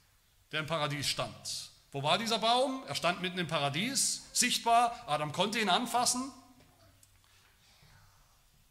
der 0.50 0.60
im 0.60 0.66
Paradies 0.66 1.06
stand. 1.06 1.70
Wo 1.92 2.02
war 2.02 2.18
dieser 2.18 2.40
Baum? 2.40 2.82
Er 2.88 2.96
stand 2.96 3.22
mitten 3.22 3.38
im 3.38 3.46
Paradies, 3.46 4.24
sichtbar. 4.32 5.04
Adam 5.06 5.30
konnte 5.30 5.60
ihn 5.60 5.68
anfassen. 5.68 6.32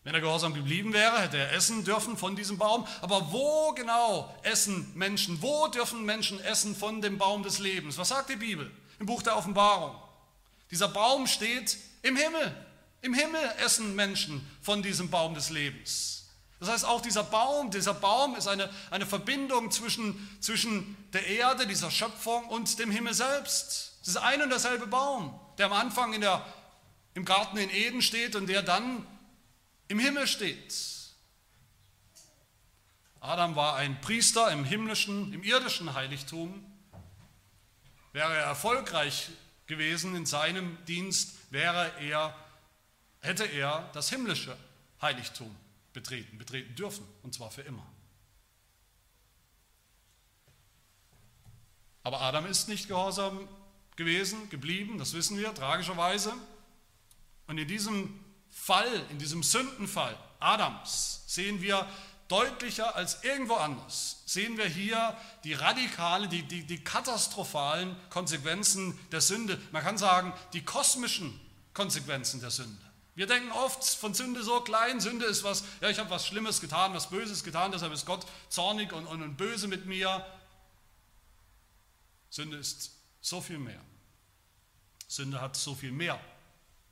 Wenn 0.03 0.13
er 0.13 0.21
gehorsam 0.21 0.53
geblieben 0.53 0.91
wäre, 0.91 1.21
hätte 1.21 1.37
er 1.37 1.53
essen 1.53 1.85
dürfen 1.85 2.17
von 2.17 2.35
diesem 2.35 2.57
Baum. 2.57 2.85
Aber 3.01 3.31
wo 3.31 3.71
genau 3.73 4.33
essen 4.43 4.91
Menschen? 4.95 5.41
Wo 5.41 5.67
dürfen 5.67 6.03
Menschen 6.03 6.41
essen 6.41 6.75
von 6.75 7.01
dem 7.01 7.17
Baum 7.17 7.43
des 7.43 7.59
Lebens? 7.59 7.97
Was 7.97 8.09
sagt 8.09 8.29
die 8.29 8.35
Bibel 8.35 8.69
im 8.99 9.05
Buch 9.05 9.21
der 9.21 9.37
Offenbarung? 9.37 9.95
Dieser 10.71 10.89
Baum 10.89 11.25
steht 11.25 11.77
im 12.01 12.17
Himmel. 12.17 12.53
Im 13.01 13.13
Himmel 13.13 13.41
essen 13.63 13.95
Menschen 13.95 14.45
von 14.61 14.81
diesem 14.81 15.09
Baum 15.09 15.35
des 15.35 15.49
Lebens. 15.49 16.25
Das 16.59 16.69
heißt, 16.69 16.85
auch 16.85 17.01
dieser 17.01 17.23
Baum, 17.23 17.71
dieser 17.71 17.93
Baum 17.93 18.35
ist 18.35 18.47
eine, 18.47 18.69
eine 18.89 19.05
Verbindung 19.05 19.71
zwischen, 19.71 20.37
zwischen 20.39 20.97
der 21.11 21.27
Erde, 21.27 21.67
dieser 21.67 21.91
Schöpfung 21.91 22.45
und 22.45 22.79
dem 22.79 22.91
Himmel 22.91 23.13
selbst. 23.13 23.97
Es 24.01 24.09
ist 24.09 24.17
ein 24.17 24.41
und 24.41 24.49
derselbe 24.49 24.87
Baum, 24.87 25.37
der 25.57 25.65
am 25.65 25.73
Anfang 25.73 26.13
in 26.13 26.21
der, 26.21 26.45
im 27.13 27.25
Garten 27.25 27.57
in 27.57 27.69
Eden 27.69 28.01
steht 28.01 28.35
und 28.35 28.47
der 28.47 28.63
dann 28.63 29.05
im 29.93 29.99
Himmel 29.99 30.25
steht. 30.25 30.73
Adam 33.19 33.55
war 33.55 33.75
ein 33.75 34.01
Priester 34.01 34.51
im 34.51 34.65
himmlischen, 34.65 35.31
im 35.31 35.43
irdischen 35.43 35.93
Heiligtum. 35.93 36.65
Wäre 38.11 38.33
er 38.33 38.45
erfolgreich 38.45 39.29
gewesen 39.67 40.15
in 40.15 40.25
seinem 40.25 40.83
Dienst, 40.85 41.37
wäre 41.51 41.91
er, 41.99 42.35
hätte 43.19 43.45
er 43.45 43.87
das 43.93 44.09
himmlische 44.09 44.57
Heiligtum 44.99 45.55
betreten, 45.93 46.39
betreten 46.39 46.75
dürfen, 46.75 47.05
und 47.21 47.35
zwar 47.35 47.51
für 47.51 47.61
immer. 47.61 47.85
Aber 52.01 52.19
Adam 52.21 52.47
ist 52.47 52.67
nicht 52.67 52.87
gehorsam 52.87 53.47
gewesen, 53.95 54.49
geblieben, 54.49 54.97
das 54.97 55.13
wissen 55.13 55.37
wir, 55.37 55.53
tragischerweise. 55.53 56.33
Und 57.45 57.59
in 57.59 57.67
diesem 57.67 58.22
Fall, 58.53 59.05
in 59.09 59.17
diesem 59.17 59.43
Sündenfall 59.43 60.17
Adams 60.39 61.23
sehen 61.27 61.61
wir 61.61 61.87
deutlicher 62.27 62.95
als 62.95 63.23
irgendwo 63.23 63.55
anders, 63.55 64.23
sehen 64.25 64.57
wir 64.57 64.65
hier 64.65 65.17
die 65.43 65.53
radikalen, 65.53 66.29
die, 66.29 66.43
die, 66.43 66.63
die 66.63 66.83
katastrophalen 66.83 67.95
Konsequenzen 68.09 68.97
der 69.11 69.21
Sünde. 69.21 69.59
Man 69.71 69.83
kann 69.83 69.97
sagen, 69.97 70.33
die 70.53 70.63
kosmischen 70.63 71.39
Konsequenzen 71.73 72.39
der 72.39 72.51
Sünde. 72.51 72.81
Wir 73.15 73.27
denken 73.27 73.51
oft 73.51 73.83
von 73.83 74.13
Sünde 74.13 74.43
so 74.43 74.61
klein, 74.61 74.99
Sünde 74.99 75.25
ist 75.25 75.43
was, 75.43 75.63
ja, 75.81 75.89
ich 75.89 75.99
habe 75.99 76.09
was 76.09 76.25
Schlimmes 76.25 76.61
getan, 76.61 76.93
was 76.93 77.09
Böses 77.09 77.43
getan, 77.43 77.71
deshalb 77.71 77.93
ist 77.93 78.05
Gott 78.05 78.25
zornig 78.49 78.93
und, 78.93 79.05
und, 79.05 79.21
und 79.21 79.35
böse 79.35 79.67
mit 79.67 79.85
mir. 79.85 80.25
Sünde 82.29 82.57
ist 82.57 82.91
so 83.21 83.41
viel 83.41 83.59
mehr. 83.59 83.81
Sünde 85.07 85.41
hat 85.41 85.55
so 85.55 85.75
viel 85.75 85.91
mehr 85.91 86.19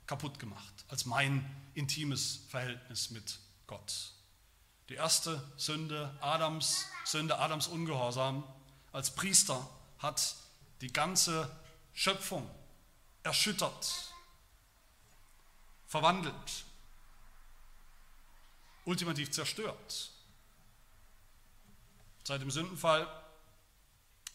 kaputt 0.06 0.38
gemacht 0.38 0.84
als 0.88 1.06
mein 1.06 1.44
intimes 1.74 2.40
Verhältnis 2.48 3.10
mit 3.10 3.38
Gott. 3.66 4.12
Die 4.88 4.94
erste 4.94 5.42
Sünde, 5.56 6.14
Adams 6.20 6.86
Sünde, 7.04 7.38
Adams 7.38 7.66
Ungehorsam 7.66 8.44
als 8.92 9.14
Priester 9.14 9.68
hat 9.98 10.36
die 10.80 10.92
ganze 10.92 11.50
Schöpfung 11.94 12.48
erschüttert 13.22 14.12
verwandelt, 15.92 16.64
ultimativ 18.86 19.30
zerstört. 19.30 20.10
Seit 22.24 22.40
dem 22.40 22.50
Sündenfall, 22.50 23.06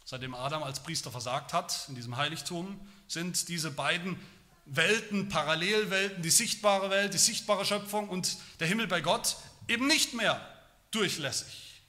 seitdem 0.06 0.36
Adam 0.36 0.62
als 0.62 0.84
Priester 0.84 1.10
versagt 1.10 1.54
hat 1.54 1.86
in 1.90 1.96
diesem 1.96 2.16
Heiligtum, 2.16 2.80
sind 3.08 3.48
diese 3.48 3.72
beiden 3.72 4.20
Welten, 4.68 5.30
Parallelwelten, 5.30 6.22
die 6.22 6.30
sichtbare 6.30 6.90
Welt, 6.90 7.14
die 7.14 7.18
sichtbare 7.18 7.66
Schöpfung 7.66 8.10
und 8.10 8.38
der 8.60 8.68
Himmel 8.68 8.88
bei 8.88 9.02
Gott 9.02 9.38
eben 9.68 9.88
nicht 9.88 10.14
mehr 10.14 10.46
durchlässig. 10.92 11.82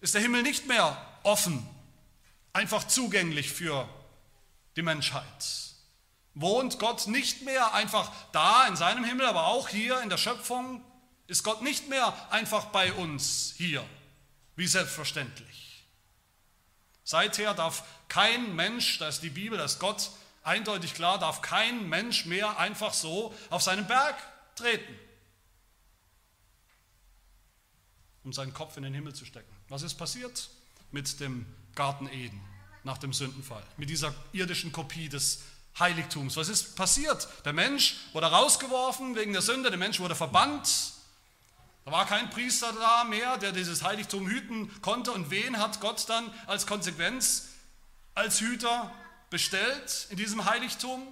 Ist 0.00 0.14
der 0.14 0.22
Himmel 0.22 0.42
nicht 0.42 0.66
mehr 0.66 0.96
offen, 1.22 1.66
einfach 2.52 2.84
zugänglich 2.86 3.50
für 3.50 3.88
die 4.76 4.82
Menschheit 4.82 5.64
wohnt 6.34 6.78
Gott 6.78 7.06
nicht 7.06 7.42
mehr 7.42 7.74
einfach 7.74 8.10
da 8.32 8.66
in 8.66 8.76
seinem 8.76 9.04
Himmel, 9.04 9.26
aber 9.26 9.46
auch 9.46 9.68
hier 9.68 10.00
in 10.02 10.08
der 10.08 10.18
Schöpfung 10.18 10.84
ist 11.26 11.44
Gott 11.44 11.62
nicht 11.62 11.88
mehr 11.88 12.14
einfach 12.30 12.66
bei 12.66 12.92
uns 12.92 13.54
hier, 13.56 13.84
wie 14.56 14.66
selbstverständlich. 14.66 15.84
Seither 17.04 17.54
darf 17.54 17.84
kein 18.08 18.54
Mensch, 18.56 18.98
da 18.98 19.08
ist 19.08 19.20
die 19.20 19.30
Bibel, 19.30 19.58
da 19.58 19.66
Gott 19.78 20.10
eindeutig 20.44 20.94
klar, 20.94 21.18
darf 21.18 21.42
kein 21.42 21.88
Mensch 21.88 22.24
mehr 22.26 22.58
einfach 22.58 22.94
so 22.94 23.34
auf 23.50 23.62
seinen 23.62 23.86
Berg 23.86 24.16
treten, 24.54 24.94
um 28.22 28.32
seinen 28.32 28.54
Kopf 28.54 28.76
in 28.76 28.84
den 28.84 28.94
Himmel 28.94 29.14
zu 29.14 29.24
stecken. 29.24 29.52
Was 29.68 29.82
ist 29.82 29.94
passiert 29.94 30.48
mit 30.92 31.18
dem 31.18 31.46
Garten 31.74 32.08
Eden 32.08 32.40
nach 32.84 32.98
dem 32.98 33.12
Sündenfall, 33.12 33.62
mit 33.76 33.90
dieser 33.90 34.14
irdischen 34.32 34.70
Kopie 34.70 35.08
des 35.08 35.40
Heiligtums. 35.78 36.36
Was 36.36 36.48
ist 36.48 36.76
passiert? 36.76 37.26
Der 37.44 37.52
Mensch 37.52 37.96
wurde 38.12 38.26
rausgeworfen 38.26 39.16
wegen 39.16 39.32
der 39.32 39.42
Sünde, 39.42 39.70
der 39.70 39.78
Mensch 39.78 39.98
wurde 39.98 40.14
verbannt. 40.14 40.92
Da 41.84 41.92
war 41.92 42.06
kein 42.06 42.30
Priester 42.30 42.72
da 42.72 43.04
mehr, 43.04 43.36
der 43.38 43.52
dieses 43.52 43.82
Heiligtum 43.82 44.28
hüten 44.28 44.70
konnte. 44.82 45.12
Und 45.12 45.30
wen 45.30 45.58
hat 45.58 45.80
Gott 45.80 46.08
dann 46.08 46.32
als 46.46 46.66
Konsequenz 46.66 47.48
als 48.14 48.40
Hüter 48.40 48.92
bestellt 49.34 50.06
in 50.10 50.16
diesem 50.16 50.44
Heiligtum? 50.44 51.02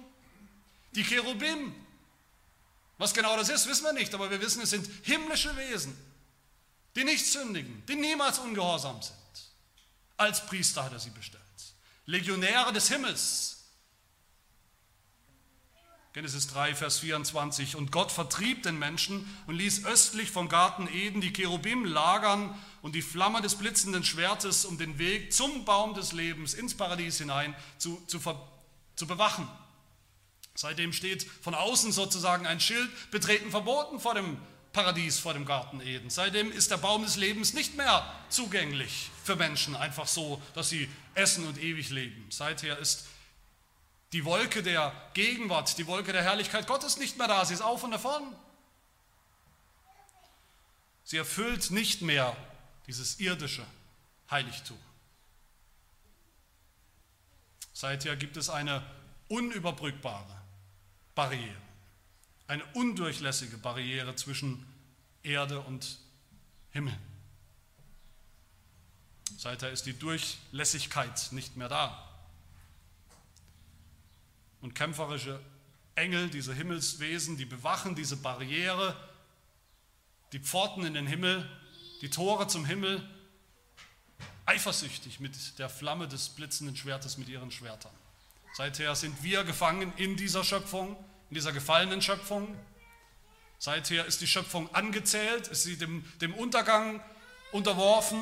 Die 0.95 1.03
Cherubim. 1.03 1.75
Was 2.97 3.13
genau 3.13 3.35
das 3.35 3.49
ist, 3.49 3.67
wissen 3.67 3.83
wir 3.83 3.91
nicht, 3.91 4.13
aber 4.13 4.31
wir 4.31 4.39
wissen, 4.39 4.61
es 4.61 4.69
sind 4.69 4.89
himmlische 5.01 5.53
Wesen, 5.57 5.93
die 6.95 7.03
nicht 7.03 7.25
sündigen, 7.25 7.83
die 7.85 7.95
niemals 7.95 8.39
ungehorsam 8.39 9.01
sind. 9.01 9.17
Als 10.15 10.45
Priester 10.45 10.85
hat 10.85 10.93
er 10.93 10.99
sie 10.99 11.09
bestellt. 11.09 11.43
Legionäre 12.05 12.71
des 12.71 12.87
Himmels, 12.87 13.65
Genesis 16.13 16.47
3, 16.47 16.75
Vers 16.75 16.99
24. 16.99 17.75
Und 17.75 17.91
Gott 17.91 18.09
vertrieb 18.09 18.63
den 18.63 18.79
Menschen 18.79 19.27
und 19.47 19.55
ließ 19.55 19.83
östlich 19.83 20.31
vom 20.31 20.47
Garten 20.47 20.87
Eden 20.87 21.19
die 21.19 21.33
Cherubim 21.33 21.83
lagern 21.83 22.57
und 22.83 22.93
die 22.93 23.01
Flamme 23.01 23.41
des 23.41 23.55
blitzenden 23.55 24.03
Schwertes, 24.03 24.65
um 24.65 24.77
den 24.77 24.99
Weg 24.99 25.33
zum 25.33 25.63
Baum 25.65 25.93
des 25.93 26.11
Lebens 26.11 26.53
ins 26.53 26.75
Paradies 26.75 27.17
hinein 27.17 27.55
zu, 27.77 27.99
zu, 28.07 28.19
zu 28.95 29.07
bewachen. 29.07 29.47
Seitdem 30.53 30.91
steht 30.91 31.23
von 31.41 31.55
außen 31.55 31.93
sozusagen 31.93 32.45
ein 32.45 32.59
Schild, 32.59 32.89
betreten 33.09 33.49
verboten 33.49 34.01
vor 34.01 34.13
dem 34.13 34.37
Paradies, 34.73 35.17
vor 35.17 35.33
dem 35.33 35.45
Garten 35.45 35.79
Eden. 35.79 36.09
Seitdem 36.09 36.51
ist 36.51 36.71
der 36.71 36.77
Baum 36.77 37.03
des 37.03 37.15
Lebens 37.15 37.53
nicht 37.53 37.77
mehr 37.77 38.05
zugänglich 38.27 39.09
für 39.23 39.37
Menschen, 39.37 39.77
einfach 39.77 40.07
so, 40.07 40.41
dass 40.53 40.69
sie 40.69 40.89
essen 41.15 41.47
und 41.47 41.57
ewig 41.57 41.89
leben. 41.89 42.25
Seither 42.29 42.77
ist 42.79 43.07
die 44.11 44.25
Wolke 44.25 44.61
der 44.61 44.93
Gegenwart, 45.13 45.77
die 45.77 45.87
Wolke 45.87 46.11
der 46.11 46.23
Herrlichkeit 46.23 46.67
Gottes 46.67 46.97
nicht 46.97 47.17
mehr 47.17 47.29
da, 47.29 47.45
sie 47.45 47.53
ist 47.53 47.61
auf 47.61 47.81
und 47.81 47.91
davon. 47.91 48.23
Sie 51.05 51.17
erfüllt 51.17 51.71
nicht 51.71 52.01
mehr 52.01 52.35
dieses 52.87 53.19
irdische 53.19 53.65
Heiligtum. 54.29 54.77
Seither 57.73 58.15
gibt 58.15 58.37
es 58.37 58.49
eine 58.49 58.85
unüberbrückbare 59.29 60.41
Barriere, 61.15 61.55
eine 62.47 62.65
undurchlässige 62.73 63.57
Barriere 63.57 64.15
zwischen 64.15 64.65
Erde 65.23 65.59
und 65.61 65.99
Himmel. 66.71 66.97
Seither 69.37 69.71
ist 69.71 69.85
die 69.85 69.97
Durchlässigkeit 69.97 71.29
nicht 71.31 71.57
mehr 71.57 71.69
da 71.69 72.09
und 74.61 74.73
kämpferische 74.73 75.39
Engel, 75.95 76.29
diese 76.29 76.53
Himmelswesen, 76.53 77.37
die 77.37 77.45
bewachen 77.45 77.95
diese 77.95 78.17
Barriere, 78.17 78.95
die 80.31 80.39
Pforten 80.39 80.85
in 80.85 80.93
den 80.93 81.05
Himmel, 81.05 81.47
die 82.03 82.09
Tore 82.09 82.47
zum 82.47 82.65
Himmel, 82.65 83.01
eifersüchtig 84.45 85.21
mit 85.21 85.57
der 85.57 85.69
Flamme 85.69 86.05
des 86.09 86.27
blitzenden 86.27 86.75
Schwertes 86.75 87.17
mit 87.17 87.29
ihren 87.29 87.49
Schwertern. 87.49 87.93
Seither 88.55 88.93
sind 88.93 89.23
wir 89.23 89.45
gefangen 89.45 89.93
in 89.95 90.17
dieser 90.17 90.43
Schöpfung, 90.43 90.97
in 91.29 91.35
dieser 91.35 91.53
gefallenen 91.53 92.01
Schöpfung. 92.01 92.53
Seither 93.57 94.05
ist 94.05 94.19
die 94.19 94.27
Schöpfung 94.27 94.67
angezählt, 94.75 95.47
ist 95.47 95.63
sie 95.63 95.77
dem, 95.77 96.03
dem 96.19 96.33
Untergang 96.33 96.99
unterworfen 97.53 98.19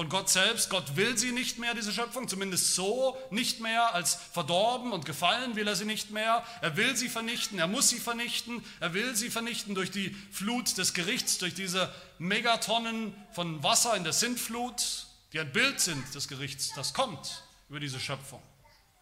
von 0.00 0.08
Gott 0.08 0.30
selbst. 0.30 0.70
Gott 0.70 0.96
will 0.96 1.18
sie 1.18 1.30
nicht 1.30 1.58
mehr, 1.58 1.74
diese 1.74 1.92
Schöpfung, 1.92 2.26
zumindest 2.26 2.74
so 2.74 3.18
nicht 3.28 3.60
mehr. 3.60 3.94
Als 3.94 4.14
verdorben 4.14 4.92
und 4.92 5.04
gefallen 5.04 5.56
will 5.56 5.68
er 5.68 5.76
sie 5.76 5.84
nicht 5.84 6.10
mehr. 6.10 6.42
Er 6.62 6.78
will 6.78 6.96
sie 6.96 7.10
vernichten, 7.10 7.58
er 7.58 7.66
muss 7.66 7.90
sie 7.90 8.00
vernichten. 8.00 8.64
Er 8.80 8.94
will 8.94 9.14
sie 9.14 9.28
vernichten 9.28 9.74
durch 9.74 9.90
die 9.90 10.16
Flut 10.32 10.78
des 10.78 10.94
Gerichts, 10.94 11.36
durch 11.36 11.52
diese 11.52 11.92
Megatonnen 12.18 13.12
von 13.32 13.62
Wasser 13.62 13.94
in 13.94 14.04
der 14.04 14.14
Sintflut, 14.14 15.04
die 15.34 15.40
ein 15.40 15.52
Bild 15.52 15.80
sind 15.80 16.14
des 16.14 16.28
Gerichts, 16.28 16.72
das 16.74 16.94
kommt 16.94 17.42
über 17.68 17.78
diese 17.78 18.00
Schöpfung. 18.00 18.40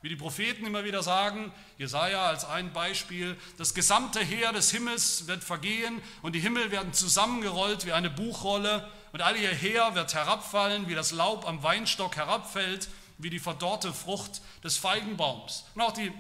Wie 0.03 0.09
die 0.09 0.17
Propheten 0.17 0.67
immer 0.67 0.83
wieder 0.83 1.05
sagen, 1.05 1.53
Jesaja 1.77 2.27
als 2.27 2.45
ein 2.45 2.73
Beispiel, 2.73 3.37
das 3.57 3.73
gesamte 3.73 4.19
Heer 4.19 4.53
des 4.53 4.73
Himmels 4.73 5.29
wird 5.29 5.45
vergehen 5.45 6.03
und 6.23 6.35
die 6.35 6.41
Himmel 6.41 6.73
werden 6.73 6.93
zusammengerollt 6.93 7.87
wie 7.87 7.93
eine 7.93 8.11
Buchrolle 8.11 8.89
und 9.13 9.23
all 9.23 9.37
ihr 9.37 9.51
Heer 9.51 9.95
wird 9.95 10.15
herabfallen, 10.15 10.89
wie 10.89 10.95
das 10.95 11.13
Laub 11.13 11.47
am 11.47 11.63
Weinstock 11.63 12.17
herabfällt, 12.17 12.89
wie 13.19 13.31
die 13.31 13.39
verdorrte 13.39 13.93
Frucht 13.93 14.41
des 14.63 14.77
Feigenbaums. 14.77 15.65
Und 15.75 15.83
auch 15.83 15.93
die, 15.93 16.13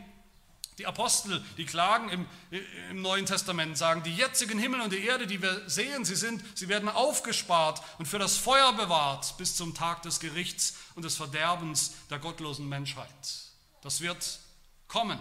die 0.78 0.86
Apostel, 0.86 1.44
die 1.56 1.64
klagen 1.64 2.08
im, 2.08 2.26
im 2.90 3.02
Neuen 3.02 3.26
Testament, 3.26 3.78
sagen, 3.78 4.02
die 4.02 4.14
jetzigen 4.14 4.58
Himmel 4.58 4.80
und 4.80 4.92
die 4.92 5.04
Erde, 5.04 5.26
die 5.26 5.40
wir 5.42 5.68
sehen, 5.68 6.04
sie, 6.04 6.16
sind, 6.16 6.42
sie 6.56 6.68
werden 6.68 6.88
aufgespart 6.88 7.82
und 7.98 8.06
für 8.06 8.18
das 8.18 8.36
Feuer 8.36 8.72
bewahrt 8.72 9.36
bis 9.38 9.56
zum 9.56 9.74
Tag 9.74 10.02
des 10.02 10.20
Gerichts 10.20 10.76
und 10.94 11.04
des 11.04 11.16
Verderbens 11.16 11.94
der 12.10 12.18
gottlosen 12.18 12.68
Menschheit. 12.68 13.08
Das 13.82 14.00
wird 14.00 14.40
kommen. 14.86 15.18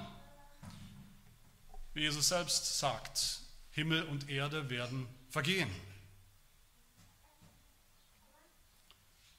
Wie 1.94 2.02
Jesus 2.02 2.28
selbst 2.30 2.80
sagt, 2.80 3.40
Himmel 3.72 4.04
und 4.04 4.30
Erde 4.30 4.70
werden 4.70 5.08
vergehen. 5.30 5.70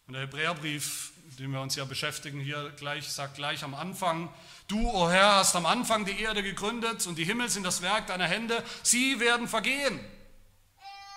Und 0.08 0.14
der 0.14 0.22
Hebräerbrief, 0.22 1.12
den 1.38 1.52
wir 1.52 1.60
uns 1.60 1.76
ja 1.76 1.84
beschäftigen, 1.84 2.40
hier 2.40 2.70
gleich, 2.78 3.06
sagt 3.06 3.34
gleich 3.34 3.62
am 3.62 3.74
Anfang, 3.74 4.32
du, 4.66 4.88
o 4.88 5.04
oh 5.04 5.10
Herr, 5.10 5.36
hast 5.36 5.54
am 5.54 5.66
Anfang 5.66 6.06
die 6.06 6.18
Erde 6.18 6.42
gegründet 6.42 7.06
und 7.06 7.18
die 7.18 7.26
Himmel 7.26 7.50
sind 7.50 7.64
das 7.64 7.82
Werk 7.82 8.06
deiner 8.06 8.26
Hände, 8.26 8.64
sie 8.82 9.20
werden 9.20 9.48
vergehen, 9.48 10.00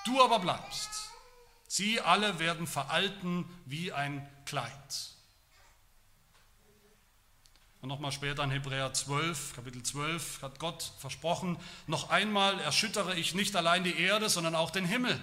du 0.05 0.21
aber 0.21 0.39
bleibst. 0.39 0.89
Sie 1.69 2.01
alle 2.01 2.37
werden 2.39 2.67
veralten 2.67 3.45
wie 3.65 3.93
ein 3.93 4.27
Kleid. 4.43 4.69
Und 7.79 7.87
nochmal 7.87 8.11
später 8.11 8.43
in 8.43 8.51
Hebräer 8.51 8.93
12, 8.93 9.55
Kapitel 9.55 9.81
12, 9.81 10.41
hat 10.41 10.59
Gott 10.59 10.91
versprochen, 10.99 11.57
noch 11.87 12.09
einmal 12.09 12.59
erschüttere 12.59 13.15
ich 13.15 13.35
nicht 13.35 13.55
allein 13.55 13.85
die 13.85 13.97
Erde, 13.97 14.27
sondern 14.27 14.53
auch 14.53 14.69
den 14.69 14.85
Himmel. 14.85 15.17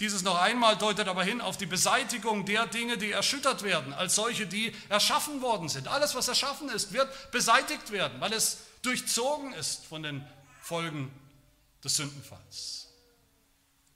Dieses 0.00 0.22
noch 0.22 0.40
einmal 0.40 0.76
deutet 0.76 1.06
aber 1.06 1.22
hin 1.22 1.40
auf 1.40 1.56
die 1.56 1.66
Beseitigung 1.66 2.44
der 2.44 2.66
Dinge, 2.66 2.98
die 2.98 3.12
erschüttert 3.12 3.62
werden, 3.62 3.92
als 3.92 4.14
solche, 4.14 4.46
die 4.46 4.72
erschaffen 4.88 5.42
worden 5.42 5.68
sind. 5.68 5.86
Alles, 5.86 6.14
was 6.14 6.28
erschaffen 6.28 6.68
ist, 6.70 6.92
wird 6.92 7.30
beseitigt 7.30 7.92
werden, 7.92 8.20
weil 8.20 8.32
es 8.32 8.58
durchzogen 8.82 9.52
ist 9.54 9.86
von 9.86 10.02
den 10.02 10.26
Folgen 10.60 11.12
des 11.84 11.96
Sündenfalls. 11.96 12.88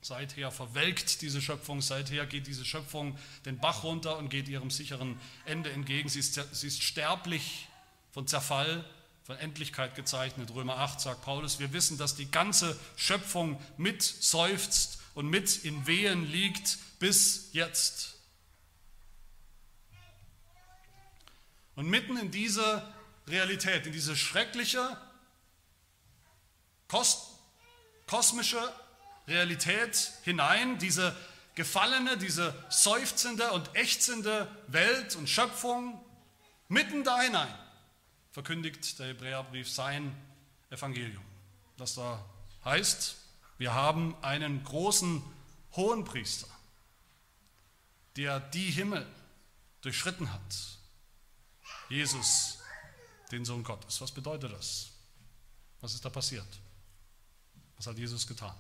Seither 0.01 0.53
verwelkt 0.53 1.23
diese 1.23 1.43
Schöpfung, 1.43 1.83
seither 1.83 2.27
geht 2.27 2.47
diese 2.47 2.65
Schöpfung 2.65 3.19
den 3.45 3.59
Bach 3.59 3.83
runter 3.83 4.17
und 4.19 4.29
geht 4.29 4.49
ihrem 4.49 4.71
sicheren 4.71 5.19
Ende 5.47 5.73
entgegen. 5.73 6.09
Sie 6.09 6.21
ist, 6.21 6.41
sie 6.53 6.67
ist 6.69 6.85
sterblich 6.85 7.69
von 8.13 8.29
Zerfall, 8.29 8.85
von 9.25 9.37
Endlichkeit 9.37 9.97
gezeichnet. 9.97 10.55
Römer 10.55 10.77
8 10.77 11.01
sagt 11.01 11.23
Paulus, 11.23 11.59
wir 11.59 11.73
wissen, 11.73 11.99
dass 11.99 12.15
die 12.15 12.31
ganze 12.31 12.79
Schöpfung 12.95 13.61
mit 13.77 14.01
seufzt 14.01 15.01
und 15.17 15.31
mit 15.31 15.65
in 15.65 15.87
Wehen 15.87 16.31
liegt 16.31 16.79
bis 16.99 17.49
jetzt. 17.53 18.19
Und 21.75 21.89
mitten 21.89 22.19
in 22.19 22.31
diese 22.31 22.87
Realität, 23.27 23.87
in 23.87 23.93
diese 23.93 24.15
schreckliche, 24.15 24.95
kosmische 28.07 28.61
Realität 29.27 30.13
hinein, 30.23 30.79
diese 30.79 31.17
gefallene, 31.55 32.19
diese 32.19 32.55
seufzende 32.69 33.53
und 33.53 33.75
ächzende 33.75 34.55
Welt 34.67 35.17
und 35.17 35.31
Schöpfung, 35.31 35.99
mitten 36.69 37.05
da 37.05 37.23
hinein, 37.23 37.55
verkündigt 38.33 38.99
der 38.99 39.07
Hebräerbrief 39.07 39.71
sein 39.71 40.15
Evangelium. 40.69 41.25
Das 41.79 41.95
da 41.95 42.23
heißt, 42.67 43.17
wir 43.59 43.75
haben 43.75 44.15
einen 44.23 44.63
großen 44.65 45.23
Hohenpriester, 45.73 46.49
der 48.17 48.41
die 48.41 48.71
Himmel 48.71 49.07
durchschritten 49.81 50.33
hat. 50.33 50.79
Jesus, 51.89 52.59
den 53.31 53.45
Sohn 53.45 53.63
Gottes. 53.63 54.01
Was 54.01 54.13
bedeutet 54.13 54.53
das? 54.53 54.91
Was 55.81 55.95
ist 55.95 56.05
da 56.05 56.11
passiert? 56.11 56.47
Was 57.77 57.87
hat 57.87 57.99
Jesus 57.99 58.27
getan? 58.27 58.55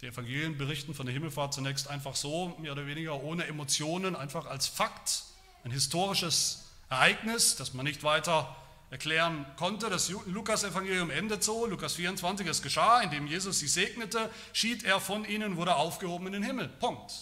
Die 0.00 0.06
Evangelien 0.06 0.58
berichten 0.58 0.94
von 0.94 1.06
der 1.06 1.14
Himmelfahrt 1.14 1.54
zunächst 1.54 1.88
einfach 1.88 2.16
so, 2.16 2.56
mehr 2.58 2.72
oder 2.72 2.86
weniger 2.86 3.22
ohne 3.22 3.46
Emotionen, 3.46 4.14
einfach 4.14 4.46
als 4.46 4.66
Fakt, 4.66 5.24
ein 5.64 5.70
historisches 5.70 6.64
Ereignis, 6.90 7.56
das 7.56 7.72
man 7.72 7.84
nicht 7.84 8.02
weiter 8.02 8.54
erklären 8.90 9.46
konnte. 9.56 9.90
Das 9.90 10.08
Lukas-Evangelium 10.08 11.10
endet 11.10 11.42
so, 11.42 11.66
Lukas 11.66 11.94
24, 11.94 12.46
es 12.46 12.62
geschah, 12.62 13.00
indem 13.00 13.26
Jesus 13.26 13.58
sie 13.58 13.68
segnete, 13.68 14.30
schied 14.52 14.84
er 14.84 15.00
von 15.00 15.24
ihnen, 15.24 15.56
wurde 15.56 15.76
aufgehoben 15.76 16.28
in 16.28 16.32
den 16.34 16.42
Himmel. 16.42 16.68
Punkt. 16.68 17.12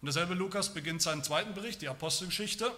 Und 0.00 0.06
derselbe 0.06 0.34
Lukas 0.34 0.72
beginnt 0.72 1.02
seinen 1.02 1.24
zweiten 1.24 1.54
Bericht, 1.54 1.82
die 1.82 1.88
Apostelgeschichte, 1.88 2.72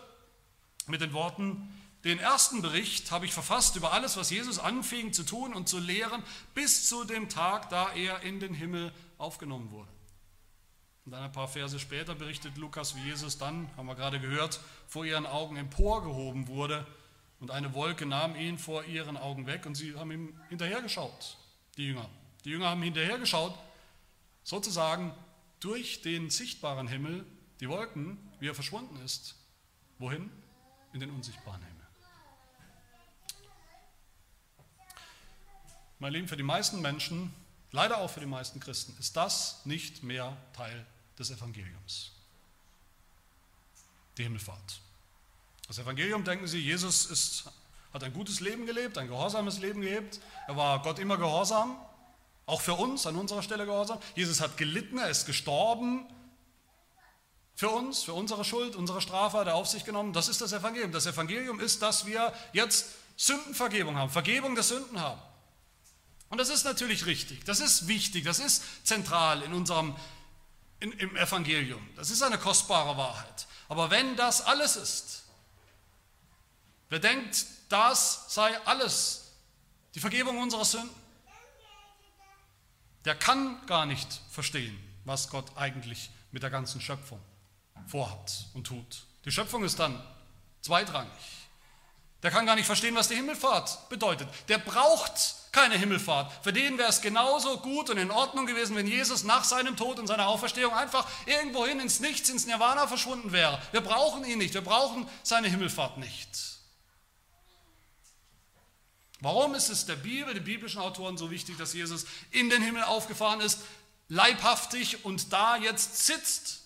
mit 0.87 1.01
den 1.01 1.13
Worten, 1.13 1.69
den 2.05 2.19
ersten 2.19 2.63
Bericht 2.63 3.11
habe 3.11 3.27
ich 3.27 3.33
verfasst 3.35 3.77
über 3.77 3.93
alles, 3.93 4.17
was 4.17 4.31
Jesus 4.31 4.59
anfing 4.59 5.13
zu 5.13 5.23
tun 5.23 5.53
und 5.53 5.69
zu 5.69 5.79
lehren, 5.79 6.23
bis 6.55 6.89
zu 6.89 7.05
dem 7.05 7.29
Tag, 7.29 7.69
da 7.69 7.93
er 7.93 8.23
in 8.23 8.41
den 8.41 8.55
Himmel 8.55 8.93
aufgenommen 9.19 9.71
wurde. 9.71 9.89
Und 11.05 11.13
dann 11.13 11.23
ein 11.23 11.33
paar 11.33 11.49
Verse 11.49 11.79
später 11.79 12.15
berichtet 12.15 12.57
Lukas, 12.57 12.95
wie 12.95 13.01
Jesus 13.01 13.39
dann, 13.39 13.75
haben 13.77 13.87
wir 13.87 13.95
gerade 13.95 14.21
gehört, 14.21 14.61
vor 14.87 15.05
ihren 15.05 15.27
Augen 15.27 15.57
emporgehoben 15.57 16.47
wurde 16.49 16.87
und 17.41 17.51
eine 17.51 17.73
Wolke 17.75 18.05
nahm 18.05 18.37
ihn 18.37 18.59
vor 18.59 18.85
ihren 18.85 19.17
Augen 19.17 19.47
weg 19.47 19.65
und 19.65 19.75
sie 19.75 19.97
haben 19.97 20.11
ihm 20.11 20.39
hinterhergeschaut, 20.51 21.39
die 21.77 21.87
Jünger. 21.87 22.09
Die 22.45 22.51
Jünger 22.51 22.69
haben 22.69 22.83
hinterhergeschaut, 22.83 23.59
sozusagen 24.45 25.15
durch 25.59 26.03
den 26.03 26.31
sichtbaren 26.31 26.87
Himmel, 26.87 27.27
die 27.61 27.69
Wolken, 27.69 28.19
wie 28.39 28.49
er 28.49 28.55
verschwunden 28.55 28.97
ist. 29.05 29.37
Wohin? 29.99 30.31
In 30.93 31.01
den 31.01 31.11
unsichtbaren 31.11 31.63
Himmel. 31.63 31.87
Mein 35.99 36.13
Lieben, 36.13 36.29
für 36.29 36.37
die 36.37 36.43
meisten 36.43 36.81
Menschen, 36.81 37.35
leider 37.73 37.99
auch 37.99 38.11
für 38.11 38.21
die 38.21 38.27
meisten 38.27 38.61
Christen, 38.61 38.97
ist 38.99 39.17
das 39.17 39.65
nicht 39.65 40.03
mehr 40.03 40.37
Teil 40.53 40.87
des 41.19 41.31
Evangeliums. 41.31 42.13
Die 44.17 44.23
Himmelfahrt. 44.23 44.81
Das 45.67 45.79
Evangelium, 45.79 46.25
denken 46.25 46.47
Sie, 46.47 46.59
Jesus 46.59 47.07
ist, 47.07 47.45
hat 47.93 48.03
ein 48.03 48.13
gutes 48.13 48.41
Leben 48.41 48.67
gelebt, 48.67 48.99
ein 48.99 49.07
gehorsames 49.07 49.59
Leben 49.59 49.81
gelebt. 49.81 50.21
Er 50.49 50.57
war 50.57 50.83
Gott 50.83 50.99
immer 50.99 51.17
gehorsam, 51.17 51.77
auch 52.47 52.61
für 52.61 52.75
uns, 52.75 53.07
an 53.07 53.17
unserer 53.17 53.43
Stelle 53.43 53.67
gehorsam. 53.67 53.99
Jesus 54.17 54.41
hat 54.41 54.57
gelitten, 54.57 54.99
er 54.99 55.11
ist 55.11 55.27
gestorben 55.27 56.07
für 57.61 57.69
uns, 57.69 58.03
für 58.03 58.15
unsere 58.15 58.43
Schuld, 58.43 58.75
unsere 58.75 59.03
Strafe 59.03 59.37
hat 59.37 59.47
er 59.47 59.55
auf 59.55 59.69
sich 59.69 59.85
genommen. 59.85 60.15
Das 60.15 60.29
ist 60.29 60.41
das 60.41 60.55
Evangelium. 60.55 60.93
Das 60.93 61.05
Evangelium 61.05 61.61
ist, 61.61 61.83
dass 61.83 62.07
wir 62.07 62.33
jetzt 62.55 62.87
Sündenvergebung 63.19 63.97
haben, 63.97 64.11
Vergebung 64.11 64.55
der 64.55 64.65
Sünden 64.65 64.99
haben. 64.99 65.21
Und 66.31 66.39
das 66.39 66.49
ist 66.49 66.65
natürlich 66.65 67.07
richtig, 67.07 67.45
das 67.45 67.61
ist 67.61 67.89
wichtig, 67.89 68.25
das 68.25 68.39
ist 68.39 68.87
zentral 68.87 69.43
in 69.43 69.53
unserem 69.53 69.97
in, 70.79 70.93
im 70.93 71.17
Evangelium. 71.17 71.87
Das 71.97 72.11
ist 72.11 72.23
eine 72.23 72.39
kostbare 72.39 72.97
Wahrheit. 72.97 73.47
Aber 73.69 73.91
wenn 73.91 74.17
das 74.17 74.41
alles 74.41 74.77
ist, 74.77 75.25
wer 76.89 76.99
denkt, 76.99 77.47
das 77.69 78.33
sei 78.33 78.59
alles, 78.65 79.33
die 79.95 80.01
Vergebung 80.01 80.39
unserer 80.39 80.65
Sünden, 80.65 80.91
der 83.05 83.15
kann 83.15 83.65
gar 83.67 83.85
nicht 83.87 84.21
verstehen, 84.31 84.79
was 85.05 85.29
Gott 85.31 85.57
eigentlich 85.57 86.11
mit 86.33 86.43
der 86.43 86.51
ganzen 86.51 86.81
Schöpfung 86.81 87.21
vorhat 87.87 88.47
und 88.55 88.67
tut. 88.67 89.05
Die 89.25 89.33
Schöpfung 89.33 89.65
ist 89.65 89.79
dann 89.79 90.03
zweitrangig. 90.61 91.11
Der 92.23 92.31
kann 92.31 92.47
gar 92.47 92.55
nicht 92.55 92.67
verstehen, 92.67 92.95
was 92.95 93.09
die 93.09 93.15
Himmelfahrt 93.15 93.89
bedeutet. 93.89 94.29
Der 94.49 94.59
braucht 94.59 95.13
keine 95.53 95.77
Himmelfahrt. 95.77 96.31
Für 96.45 96.53
den 96.53 96.79
wäre 96.79 96.91
es 96.91 97.01
genauso 97.01 97.59
gut 97.59 97.91
und 97.91 97.99
in 97.99 98.11
Ordnung 98.11 98.47
gewesen, 98.47 98.77
wenn 98.77 98.87
Jesus 98.87 99.25
nach 99.25 99.45
seinem 99.45 99.77
Tod 99.77 99.99
und 99.99 100.07
seiner 100.07 100.29
Auferstehung 100.29 100.75
einfach 100.75 101.09
irgendwohin 101.27 101.81
ins 101.81 102.01
Nichts, 102.01 102.29
ins 102.29 102.47
Nirvana 102.47 102.87
verschwunden 102.87 103.33
wäre. 103.33 103.61
Wir 103.73 103.81
brauchen 103.81 104.25
ihn 104.25 104.39
nicht, 104.39 104.55
wir 104.55 104.61
brauchen 104.61 105.09
seine 105.23 105.49
Himmelfahrt 105.49 105.99
nicht. 105.99 106.29
Warum 109.21 109.55
ist 109.55 109.69
es 109.69 109.87
der 109.87 109.97
Bibel, 109.97 110.33
den 110.33 110.45
biblischen 110.45 110.81
Autoren 110.81 111.19
so 111.19 111.31
wichtig, 111.31 111.59
dass 111.59 111.75
Jesus 111.75 112.07
in 112.31 112.49
den 112.49 112.63
Himmel 112.63 112.85
aufgefahren 112.85 113.41
ist, 113.41 113.61
leibhaftig 114.09 115.05
und 115.05 115.33
da 115.33 115.57
jetzt 115.57 116.07
sitzt? 116.07 116.63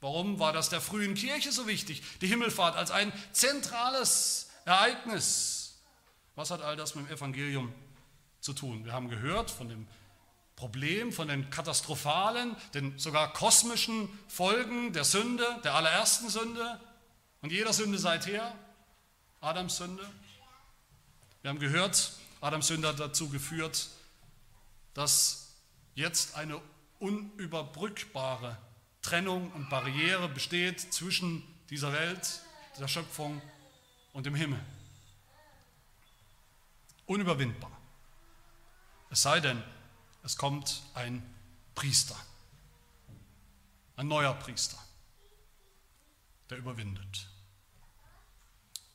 Warum 0.00 0.38
war 0.38 0.52
das 0.52 0.68
der 0.68 0.80
frühen 0.80 1.14
Kirche 1.14 1.50
so 1.50 1.66
wichtig? 1.66 2.02
Die 2.20 2.26
Himmelfahrt 2.26 2.76
als 2.76 2.90
ein 2.90 3.12
zentrales 3.32 4.43
Ereignis. 4.64 5.82
Was 6.34 6.50
hat 6.50 6.62
all 6.62 6.76
das 6.76 6.94
mit 6.94 7.08
dem 7.08 7.14
Evangelium 7.14 7.72
zu 8.40 8.52
tun? 8.52 8.84
Wir 8.84 8.92
haben 8.92 9.08
gehört 9.08 9.50
von 9.50 9.68
dem 9.68 9.86
Problem, 10.56 11.12
von 11.12 11.28
den 11.28 11.50
katastrophalen, 11.50 12.56
den 12.74 12.98
sogar 12.98 13.32
kosmischen 13.32 14.08
Folgen 14.28 14.92
der 14.92 15.04
Sünde, 15.04 15.44
der 15.64 15.74
allerersten 15.74 16.28
Sünde 16.28 16.80
und 17.42 17.50
jeder 17.50 17.72
Sünde 17.72 17.98
seither, 17.98 18.54
Adams 19.40 19.76
Sünde. 19.76 20.08
Wir 21.42 21.50
haben 21.50 21.58
gehört, 21.58 22.12
Adams 22.40 22.68
Sünde 22.68 22.88
hat 22.88 23.00
dazu 23.00 23.28
geführt, 23.28 23.88
dass 24.94 25.54
jetzt 25.94 26.36
eine 26.36 26.60
unüberbrückbare 27.00 28.56
Trennung 29.02 29.52
und 29.52 29.68
Barriere 29.68 30.28
besteht 30.28 30.80
zwischen 30.92 31.42
dieser 31.68 31.92
Welt, 31.92 32.40
der 32.78 32.88
Schöpfung 32.88 33.42
und 34.14 34.24
dem 34.24 34.34
Himmel. 34.34 34.60
Unüberwindbar. 37.04 37.70
Es 39.10 39.20
sei 39.20 39.40
denn, 39.40 39.62
es 40.22 40.38
kommt 40.38 40.82
ein 40.94 41.22
Priester, 41.74 42.16
ein 43.96 44.08
neuer 44.08 44.32
Priester, 44.34 44.78
der 46.48 46.56
überwindet. 46.58 47.28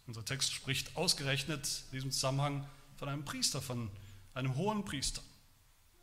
Unser 0.07 0.25
Text 0.25 0.53
spricht 0.53 0.95
ausgerechnet 0.97 1.83
in 1.91 1.97
diesem 1.97 2.11
Zusammenhang 2.11 2.67
von 2.97 3.09
einem 3.09 3.23
Priester, 3.23 3.61
von 3.61 3.91
einem 4.33 4.55
hohen 4.55 4.83
Priester. 4.83 5.21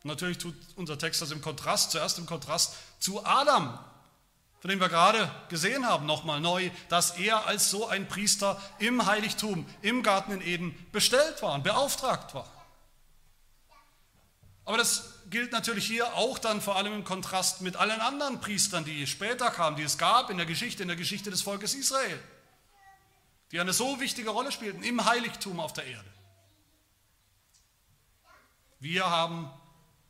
Natürlich 0.03 0.37
tut 0.37 0.55
unser 0.77 0.97
Text 0.97 1.21
das 1.21 1.31
im 1.31 1.41
Kontrast, 1.41 1.91
zuerst 1.91 2.17
im 2.17 2.25
Kontrast 2.25 2.75
zu 2.99 3.25
Adam, 3.25 3.77
von 4.67 4.71
dem 4.71 4.81
wir 4.81 4.89
gerade 4.89 5.31
gesehen 5.47 5.87
haben, 5.87 6.05
nochmal 6.05 6.41
neu, 6.41 6.69
dass 6.89 7.11
er 7.11 7.47
als 7.47 7.69
so 7.69 7.87
ein 7.87 8.05
Priester 8.09 8.61
im 8.79 9.05
Heiligtum, 9.05 9.65
im 9.81 10.03
Garten 10.03 10.33
in 10.33 10.41
Eden 10.41 10.87
bestellt 10.91 11.41
war 11.41 11.53
und 11.53 11.63
beauftragt 11.63 12.35
war. 12.35 12.51
Aber 14.65 14.75
das 14.75 15.23
gilt 15.29 15.53
natürlich 15.53 15.87
hier 15.87 16.13
auch 16.15 16.37
dann 16.37 16.59
vor 16.59 16.75
allem 16.75 16.91
im 16.91 17.05
Kontrast 17.05 17.61
mit 17.61 17.77
allen 17.77 18.01
anderen 18.01 18.41
Priestern, 18.41 18.83
die 18.83 19.07
später 19.07 19.51
kamen, 19.51 19.77
die 19.77 19.83
es 19.83 19.97
gab 19.97 20.29
in 20.29 20.35
der 20.35 20.45
Geschichte, 20.45 20.81
in 20.81 20.89
der 20.89 20.97
Geschichte 20.97 21.29
des 21.29 21.41
Volkes 21.43 21.73
Israel 21.73 22.19
die 23.53 23.61
eine 23.61 23.71
so 23.71 24.01
wichtige 24.01 24.31
Rolle 24.31 24.51
spielten 24.51 24.83
im 24.83 25.05
Heiligtum 25.05 25.61
auf 25.61 25.71
der 25.71 25.85
Erde. 25.85 26.09
Wir 28.81 29.09
haben 29.09 29.49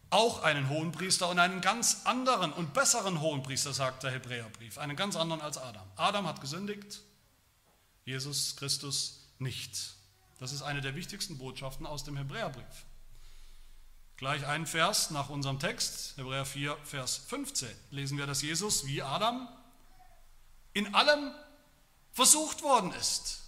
auch 0.10 0.44
einen 0.44 0.70
Hohenpriester 0.70 1.30
und 1.30 1.40
einen 1.40 1.62
ganz 1.62 2.02
anderen 2.06 2.54
und 2.54 2.74
besseren 2.74 3.20
Hohenpriester, 3.20 3.74
sagt 3.74 4.04
der 4.04 4.12
Hebräerbrief, 4.12 4.78
einen 4.78 4.96
ganz 4.96 5.16
anderen 5.16 5.42
als 5.42 5.58
Adam. 5.58 5.86
Adam 5.96 6.28
hat 6.28 6.42
gesündigt, 6.42 7.02
Jesus 8.06 8.56
Christus 8.56 9.28
nicht. 9.40 9.96
Das 10.40 10.52
ist 10.52 10.62
eine 10.62 10.82
der 10.82 10.96
wichtigsten 10.96 11.38
Botschaften 11.38 11.86
aus 11.86 12.04
dem 12.04 12.16
Hebräerbrief. 12.16 12.86
Gleich 14.16 14.46
ein 14.48 14.66
Vers 14.66 15.12
nach 15.12 15.30
unserem 15.30 15.60
Text, 15.60 16.18
Hebräer 16.18 16.46
4, 16.46 16.78
Vers 16.84 17.18
15, 17.28 17.70
lesen 17.92 18.18
wir, 18.18 18.26
dass 18.26 18.42
Jesus 18.42 18.88
wie 18.88 19.02
Adam 19.02 19.48
in 20.74 20.96
allem 20.96 21.32
versucht 22.14 22.64
worden 22.64 22.92
ist. 22.94 23.42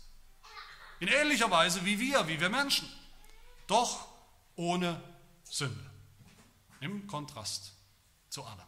In 0.99 1.07
ähnlicher 1.07 1.49
Weise 1.49 1.85
wie 1.85 1.99
wir, 1.99 2.27
wie 2.27 2.39
wir 2.39 2.49
Menschen. 2.49 2.87
Doch 3.65 4.07
ohne 4.55 5.01
Sünde. 5.43 5.88
Im 6.81 7.07
Kontrast 7.07 7.73
zu 8.29 8.43
Adam. 8.45 8.67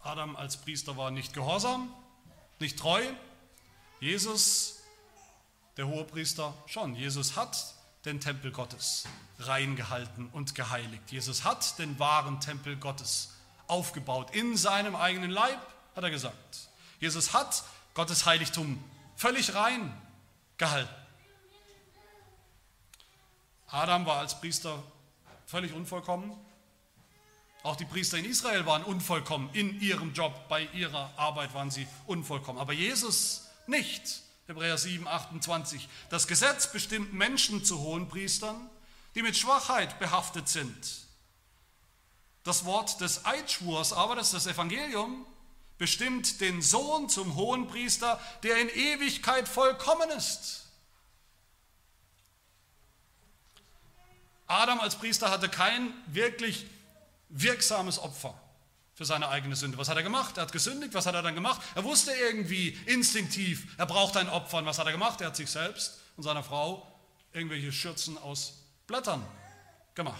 Adam 0.00 0.36
als 0.36 0.56
Priester 0.56 0.96
war 0.96 1.10
nicht 1.10 1.34
gehorsam, 1.34 1.92
nicht 2.58 2.78
treu. 2.78 3.02
Jesus, 4.00 4.82
der 5.76 5.86
Hohepriester, 5.86 6.54
schon. 6.66 6.94
Jesus 6.94 7.36
hat 7.36 7.74
den 8.06 8.20
Tempel 8.20 8.50
Gottes 8.50 9.04
reingehalten 9.38 10.28
und 10.30 10.54
geheiligt. 10.54 11.12
Jesus 11.12 11.44
hat 11.44 11.78
den 11.78 11.98
wahren 11.98 12.40
Tempel 12.40 12.76
Gottes 12.76 13.34
aufgebaut 13.66 14.34
in 14.34 14.56
seinem 14.56 14.96
eigenen 14.96 15.30
Leib, 15.30 15.60
hat 15.94 16.04
er 16.04 16.10
gesagt. 16.10 16.68
Jesus 16.98 17.34
hat 17.34 17.62
Gottes 17.94 18.26
Heiligtum 18.26 18.82
völlig 19.16 19.54
rein 19.54 19.94
gehalten. 20.56 20.94
Adam 23.68 24.06
war 24.06 24.18
als 24.18 24.40
Priester 24.40 24.82
völlig 25.50 25.72
unvollkommen. 25.72 26.32
Auch 27.62 27.76
die 27.76 27.84
Priester 27.84 28.16
in 28.16 28.24
Israel 28.24 28.64
waren 28.66 28.84
unvollkommen. 28.84 29.50
In 29.52 29.80
ihrem 29.80 30.14
Job, 30.14 30.48
bei 30.48 30.68
ihrer 30.72 31.12
Arbeit 31.16 31.52
waren 31.52 31.70
sie 31.70 31.86
unvollkommen. 32.06 32.60
Aber 32.60 32.72
Jesus 32.72 33.48
nicht. 33.66 34.22
Hebräer 34.46 34.78
7, 34.78 35.06
28. 35.06 35.88
Das 36.08 36.26
Gesetz 36.26 36.72
bestimmt 36.72 37.12
Menschen 37.12 37.64
zu 37.64 37.80
hohen 37.80 38.08
Priestern, 38.08 38.56
die 39.14 39.22
mit 39.22 39.36
Schwachheit 39.36 39.98
behaftet 39.98 40.48
sind. 40.48 41.06
Das 42.44 42.64
Wort 42.64 43.00
des 43.00 43.26
Eidschwurs 43.26 43.92
aber, 43.92 44.16
das 44.16 44.28
ist 44.32 44.46
das 44.46 44.54
Evangelium, 44.54 45.26
bestimmt 45.78 46.40
den 46.40 46.62
Sohn 46.62 47.08
zum 47.08 47.34
Hohenpriester, 47.34 48.20
der 48.42 48.58
in 48.60 48.68
Ewigkeit 48.68 49.48
vollkommen 49.48 50.10
ist. 50.10 50.69
Adam 54.50 54.80
als 54.80 54.96
Priester 54.96 55.30
hatte 55.30 55.48
kein 55.48 55.92
wirklich 56.06 56.66
wirksames 57.28 58.00
Opfer 58.00 58.34
für 58.94 59.04
seine 59.04 59.28
eigene 59.28 59.54
Sünde. 59.54 59.78
Was 59.78 59.88
hat 59.88 59.96
er 59.96 60.02
gemacht? 60.02 60.36
Er 60.38 60.42
hat 60.42 60.52
gesündigt. 60.52 60.92
Was 60.92 61.06
hat 61.06 61.14
er 61.14 61.22
dann 61.22 61.36
gemacht? 61.36 61.62
Er 61.76 61.84
wusste 61.84 62.10
irgendwie 62.12 62.70
instinktiv, 62.86 63.74
er 63.78 63.86
braucht 63.86 64.16
ein 64.16 64.28
Opfer. 64.28 64.58
Und 64.58 64.66
was 64.66 64.78
hat 64.78 64.86
er 64.86 64.92
gemacht? 64.92 65.20
Er 65.20 65.28
hat 65.28 65.36
sich 65.36 65.48
selbst 65.48 66.00
und 66.16 66.24
seiner 66.24 66.42
Frau 66.42 66.86
irgendwelche 67.32 67.70
Schürzen 67.70 68.18
aus 68.18 68.54
Blättern 68.88 69.24
gemacht. 69.94 70.18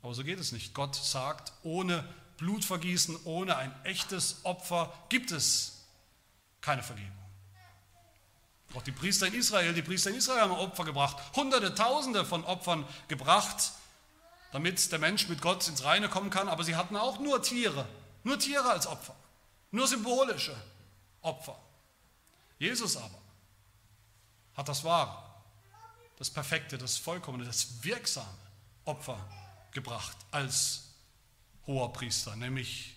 Aber 0.00 0.14
so 0.14 0.22
geht 0.22 0.38
es 0.38 0.52
nicht. 0.52 0.72
Gott 0.72 0.94
sagt, 0.94 1.52
ohne 1.64 2.04
Blutvergießen, 2.36 3.18
ohne 3.24 3.56
ein 3.56 3.74
echtes 3.84 4.36
Opfer 4.44 4.92
gibt 5.08 5.32
es 5.32 5.84
keine 6.60 6.84
Vergebung. 6.84 7.23
Auch 8.74 8.82
die 8.82 8.92
Priester 8.92 9.26
in 9.28 9.34
Israel, 9.34 9.72
die 9.72 9.82
Priester 9.82 10.10
in 10.10 10.16
Israel 10.16 10.40
haben 10.40 10.52
Opfer 10.52 10.84
gebracht, 10.84 11.16
hunderte, 11.36 11.74
tausende 11.74 12.24
von 12.24 12.44
Opfern 12.44 12.84
gebracht, 13.08 13.72
damit 14.52 14.90
der 14.90 14.98
Mensch 14.98 15.28
mit 15.28 15.40
Gott 15.40 15.66
ins 15.68 15.84
Reine 15.84 16.08
kommen 16.08 16.30
kann, 16.30 16.48
aber 16.48 16.64
sie 16.64 16.76
hatten 16.76 16.96
auch 16.96 17.20
nur 17.20 17.42
Tiere, 17.42 17.86
nur 18.24 18.38
Tiere 18.38 18.70
als 18.70 18.86
Opfer, 18.86 19.14
nur 19.70 19.86
symbolische 19.86 20.56
Opfer. 21.22 21.56
Jesus 22.58 22.96
aber 22.96 23.18
hat 24.54 24.68
das 24.68 24.82
wahre, 24.84 25.22
das 26.18 26.30
perfekte, 26.30 26.78
das 26.78 26.96
vollkommene, 26.96 27.44
das 27.44 27.82
wirksame 27.82 28.26
Opfer 28.84 29.18
gebracht 29.70 30.16
als 30.30 30.84
hoher 31.66 31.92
Priester, 31.92 32.34
nämlich 32.36 32.96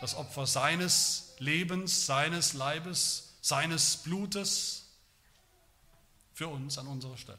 das 0.00 0.14
Opfer 0.14 0.46
seines 0.46 1.34
Lebens, 1.38 2.06
seines 2.06 2.52
Leibes, 2.52 3.34
seines 3.40 3.98
Blutes 3.98 4.83
für 6.34 6.48
uns 6.48 6.76
an 6.76 6.86
unserer 6.86 7.16
Stelle. 7.16 7.38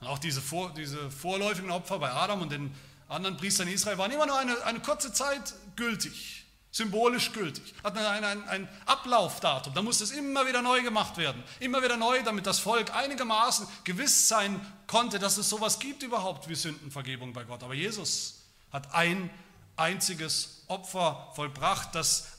Und 0.00 0.06
auch 0.06 0.18
diese, 0.18 0.40
vor, 0.40 0.72
diese 0.74 1.10
vorläufigen 1.10 1.70
Opfer 1.70 1.98
bei 1.98 2.12
Adam 2.12 2.42
und 2.42 2.52
den 2.52 2.72
anderen 3.08 3.36
Priestern 3.36 3.66
in 3.66 3.74
Israel 3.74 3.98
waren 3.98 4.12
immer 4.12 4.26
nur 4.26 4.38
eine, 4.38 4.62
eine 4.64 4.80
kurze 4.80 5.12
Zeit 5.12 5.54
gültig 5.74 6.42
symbolisch 6.72 7.32
gültig, 7.32 7.74
hat 7.84 7.96
ein, 7.96 8.24
ein, 8.24 8.48
ein 8.48 8.68
Ablaufdatum. 8.86 9.74
Da 9.74 9.82
musste 9.82 10.04
es 10.04 10.10
immer 10.10 10.46
wieder 10.48 10.62
neu 10.62 10.82
gemacht 10.82 11.18
werden. 11.18 11.42
Immer 11.60 11.82
wieder 11.82 11.98
neu, 11.98 12.22
damit 12.22 12.46
das 12.46 12.58
Volk 12.58 12.94
einigermaßen 12.96 13.68
gewiss 13.84 14.26
sein 14.26 14.58
konnte, 14.86 15.18
dass 15.18 15.36
es 15.36 15.50
sowas 15.50 15.78
gibt 15.78 16.02
überhaupt 16.02 16.48
wie 16.48 16.54
Sündenvergebung 16.54 17.34
bei 17.34 17.44
Gott. 17.44 17.62
Aber 17.62 17.74
Jesus 17.74 18.46
hat 18.72 18.94
ein 18.94 19.28
einziges 19.76 20.64
Opfer 20.66 21.30
vollbracht, 21.34 21.94
das 21.94 22.38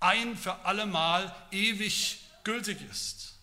ein 0.00 0.36
für 0.36 0.64
allemal 0.64 1.32
ewig 1.52 2.25
gültig 2.46 2.80
ist. 2.88 3.34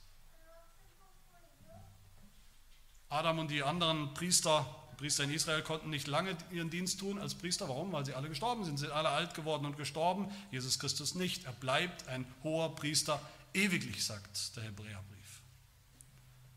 Adam 3.10 3.40
und 3.40 3.52
die 3.52 3.62
anderen 3.62 4.14
Priester 4.14 4.66
Priester 4.98 5.26
in 5.26 5.32
Israel 5.32 5.62
konnten 5.64 5.90
nicht 5.90 6.08
lange 6.08 6.38
ihren 6.50 6.70
Dienst 6.70 7.02
tun 7.02 7.20
als 7.20 7.36
Priester. 7.36 7.68
Warum? 7.68 7.92
Weil 7.92 8.06
sie 8.06 8.14
alle 8.14 8.30
gestorben 8.30 8.64
sind. 8.64 8.78
Sie 8.78 8.86
sind 8.86 8.94
alle 8.94 9.10
alt 9.10 9.34
geworden 9.34 9.66
und 9.66 9.76
gestorben. 9.76 10.32
Jesus 10.50 10.80
Christus 10.80 11.14
nicht. 11.16 11.44
Er 11.44 11.52
bleibt 11.52 12.08
ein 12.08 12.26
hoher 12.44 12.74
Priester 12.76 13.20
ewiglich, 13.54 14.06
sagt 14.06 14.56
der 14.56 14.64
Hebräerbrief. 14.64 15.42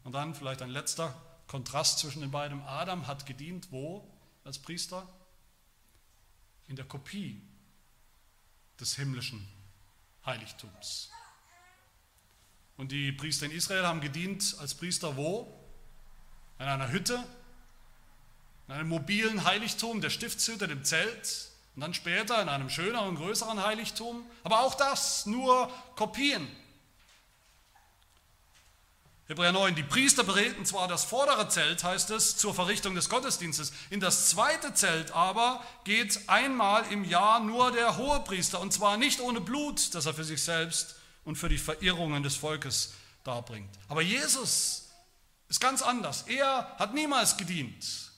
Und 0.04 0.12
dann 0.12 0.36
vielleicht 0.36 0.62
ein 0.62 0.70
letzter 0.70 1.20
Kontrast 1.48 1.98
zwischen 1.98 2.20
den 2.20 2.30
beiden. 2.30 2.60
Adam 2.62 3.08
hat 3.08 3.26
gedient 3.26 3.72
wo 3.72 4.08
als 4.44 4.60
Priester? 4.60 5.08
In 6.68 6.76
der 6.76 6.84
Kopie 6.84 7.42
des 8.78 8.94
himmlischen 8.94 9.48
Heiligtums. 10.24 11.10
Und 12.76 12.92
die 12.92 13.12
Priester 13.12 13.46
in 13.46 13.52
Israel 13.52 13.86
haben 13.86 14.00
gedient 14.00 14.56
als 14.60 14.74
Priester 14.74 15.16
wo? 15.16 15.52
In 16.58 16.66
einer 16.66 16.90
Hütte, 16.90 17.22
in 18.68 18.74
einem 18.74 18.88
mobilen 18.88 19.44
Heiligtum, 19.44 20.00
der 20.00 20.10
Stiftshütte, 20.10 20.68
dem 20.68 20.84
Zelt 20.84 21.50
und 21.74 21.82
dann 21.82 21.94
später 21.94 22.40
in 22.40 22.48
einem 22.48 22.70
schöneren, 22.70 23.16
größeren 23.16 23.62
Heiligtum. 23.62 24.24
Aber 24.42 24.60
auch 24.60 24.74
das 24.74 25.26
nur 25.26 25.70
Kopien. 25.94 26.46
Hebräer 29.28 29.52
9, 29.52 29.74
die 29.74 29.82
Priester 29.82 30.22
betreten 30.22 30.64
zwar 30.64 30.86
das 30.86 31.04
vordere 31.04 31.48
Zelt, 31.48 31.82
heißt 31.82 32.10
es, 32.10 32.36
zur 32.36 32.54
Verrichtung 32.54 32.94
des 32.94 33.08
Gottesdienstes. 33.08 33.72
In 33.90 34.00
das 34.00 34.30
zweite 34.30 34.72
Zelt 34.72 35.10
aber 35.10 35.64
geht 35.84 36.28
einmal 36.28 36.84
im 36.92 37.04
Jahr 37.04 37.40
nur 37.40 37.72
der 37.72 37.96
Hohepriester, 37.96 38.60
und 38.60 38.72
zwar 38.72 38.96
nicht 38.96 39.20
ohne 39.20 39.40
Blut, 39.40 39.94
das 39.94 40.06
er 40.06 40.14
für 40.14 40.24
sich 40.24 40.42
selbst 40.42 40.95
und 41.26 41.36
für 41.36 41.50
die 41.50 41.58
Verirrungen 41.58 42.22
des 42.22 42.36
Volkes 42.36 42.94
darbringt. 43.22 43.68
Aber 43.88 44.00
Jesus 44.00 44.88
ist 45.48 45.60
ganz 45.60 45.82
anders. 45.82 46.22
Er 46.22 46.74
hat 46.78 46.94
niemals 46.94 47.36
gedient 47.36 48.10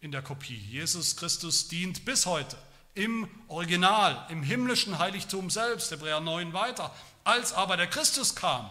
in 0.00 0.12
der 0.12 0.22
Kopie. 0.22 0.56
Jesus 0.56 1.16
Christus 1.16 1.66
dient 1.66 2.04
bis 2.04 2.26
heute 2.26 2.56
im 2.94 3.28
Original, 3.48 4.26
im 4.28 4.42
himmlischen 4.42 4.98
Heiligtum 4.98 5.50
selbst, 5.50 5.90
Hebräer 5.90 6.20
9 6.20 6.52
weiter. 6.52 6.94
Als 7.24 7.52
aber 7.52 7.76
der 7.76 7.86
Christus 7.86 8.34
kam, 8.34 8.70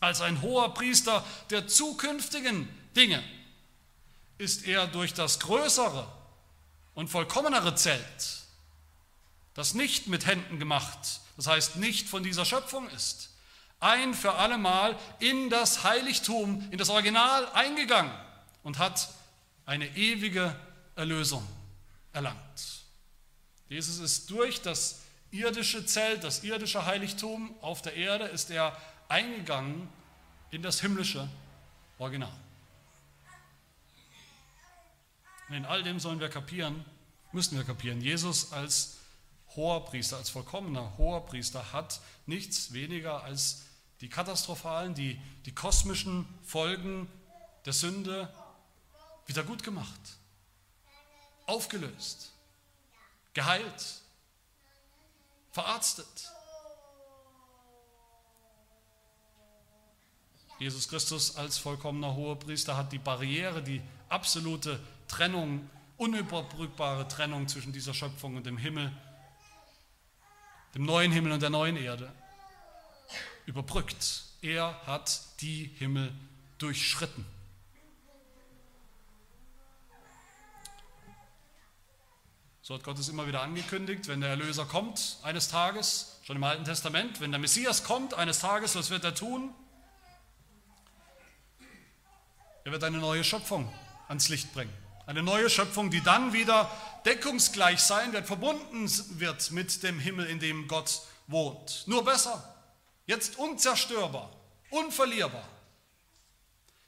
als 0.00 0.20
ein 0.20 0.42
hoher 0.42 0.74
Priester 0.74 1.24
der 1.50 1.66
zukünftigen 1.68 2.68
Dinge, 2.94 3.22
ist 4.38 4.66
er 4.66 4.86
durch 4.86 5.14
das 5.14 5.40
größere 5.40 6.06
und 6.94 7.08
vollkommenere 7.08 7.74
Zelt, 7.74 8.41
das 9.54 9.74
nicht 9.74 10.06
mit 10.06 10.26
Händen 10.26 10.58
gemacht, 10.58 11.20
das 11.36 11.46
heißt 11.46 11.76
nicht 11.76 12.08
von 12.08 12.22
dieser 12.22 12.44
Schöpfung 12.44 12.88
ist, 12.90 13.30
ein 13.80 14.14
für 14.14 14.34
allemal 14.34 14.98
in 15.18 15.50
das 15.50 15.84
Heiligtum, 15.84 16.66
in 16.70 16.78
das 16.78 16.88
Original 16.88 17.50
eingegangen 17.52 18.12
und 18.62 18.78
hat 18.78 19.08
eine 19.66 19.88
ewige 19.96 20.54
Erlösung 20.94 21.46
erlangt. 22.12 22.38
Jesus 23.68 23.98
ist 23.98 24.30
durch 24.30 24.62
das 24.62 25.00
irdische 25.30 25.84
Zelt, 25.86 26.24
das 26.24 26.44
irdische 26.44 26.84
Heiligtum 26.84 27.54
auf 27.60 27.82
der 27.82 27.94
Erde, 27.94 28.26
ist 28.26 28.50
er 28.50 28.76
eingegangen 29.08 29.88
in 30.50 30.62
das 30.62 30.80
himmlische 30.80 31.28
Original. 31.98 32.32
Und 35.48 35.56
in 35.56 35.64
all 35.64 35.82
dem 35.82 35.98
sollen 35.98 36.20
wir 36.20 36.28
kapieren, 36.28 36.84
müssen 37.32 37.56
wir 37.56 37.64
kapieren, 37.64 38.00
Jesus 38.00 38.52
als 38.52 38.98
hoher 39.56 39.84
Priester, 39.84 40.16
als 40.16 40.30
vollkommener 40.30 40.96
hoher 40.98 41.26
Priester 41.26 41.72
hat 41.72 42.00
nichts 42.26 42.72
weniger 42.72 43.22
als 43.24 43.62
die 44.00 44.08
katastrophalen, 44.08 44.94
die, 44.94 45.20
die 45.46 45.54
kosmischen 45.54 46.26
Folgen 46.44 47.08
der 47.64 47.72
Sünde 47.72 48.32
wieder 49.26 49.44
gut 49.44 49.62
gemacht, 49.62 50.00
aufgelöst, 51.46 52.32
geheilt, 53.34 54.02
verarztet. 55.52 56.32
Jesus 60.58 60.88
Christus 60.88 61.36
als 61.36 61.58
vollkommener 61.58 62.14
Hohepriester 62.14 62.76
hat 62.76 62.92
die 62.92 62.98
Barriere, 62.98 63.62
die 63.62 63.82
absolute 64.08 64.80
Trennung, 65.08 65.68
unüberbrückbare 65.96 67.06
Trennung 67.08 67.48
zwischen 67.48 67.72
dieser 67.72 67.94
Schöpfung 67.94 68.36
und 68.36 68.46
dem 68.46 68.58
Himmel, 68.58 68.92
dem 70.74 70.84
neuen 70.84 71.12
Himmel 71.12 71.32
und 71.32 71.42
der 71.42 71.50
neuen 71.50 71.76
Erde 71.76 72.12
überbrückt. 73.46 74.24
Er 74.40 74.80
hat 74.86 75.20
die 75.40 75.70
Himmel 75.78 76.12
durchschritten. 76.58 77.24
So 82.62 82.74
hat 82.74 82.84
Gott 82.84 82.98
es 82.98 83.08
immer 83.08 83.26
wieder 83.26 83.42
angekündigt, 83.42 84.06
wenn 84.06 84.20
der 84.20 84.30
Erlöser 84.30 84.64
kommt 84.64 85.18
eines 85.24 85.48
Tages, 85.48 86.20
schon 86.22 86.36
im 86.36 86.44
Alten 86.44 86.64
Testament, 86.64 87.20
wenn 87.20 87.32
der 87.32 87.40
Messias 87.40 87.82
kommt 87.82 88.14
eines 88.14 88.38
Tages, 88.38 88.76
was 88.76 88.90
wird 88.90 89.02
er 89.02 89.14
tun? 89.14 89.52
Er 92.64 92.70
wird 92.70 92.84
eine 92.84 92.98
neue 92.98 93.24
Schöpfung 93.24 93.72
ans 94.06 94.28
Licht 94.28 94.52
bringen. 94.54 94.72
Eine 95.06 95.22
neue 95.22 95.50
Schöpfung, 95.50 95.90
die 95.90 96.02
dann 96.02 96.32
wieder 96.32 96.70
deckungsgleich 97.04 97.80
sein 97.80 98.12
wird, 98.12 98.26
verbunden 98.26 98.90
wird 99.18 99.50
mit 99.50 99.82
dem 99.82 99.98
Himmel, 99.98 100.26
in 100.26 100.38
dem 100.38 100.68
Gott 100.68 101.02
wohnt. 101.26 101.84
Nur 101.86 102.04
besser. 102.04 102.42
Jetzt 103.06 103.38
unzerstörbar, 103.38 104.30
unverlierbar. 104.70 105.44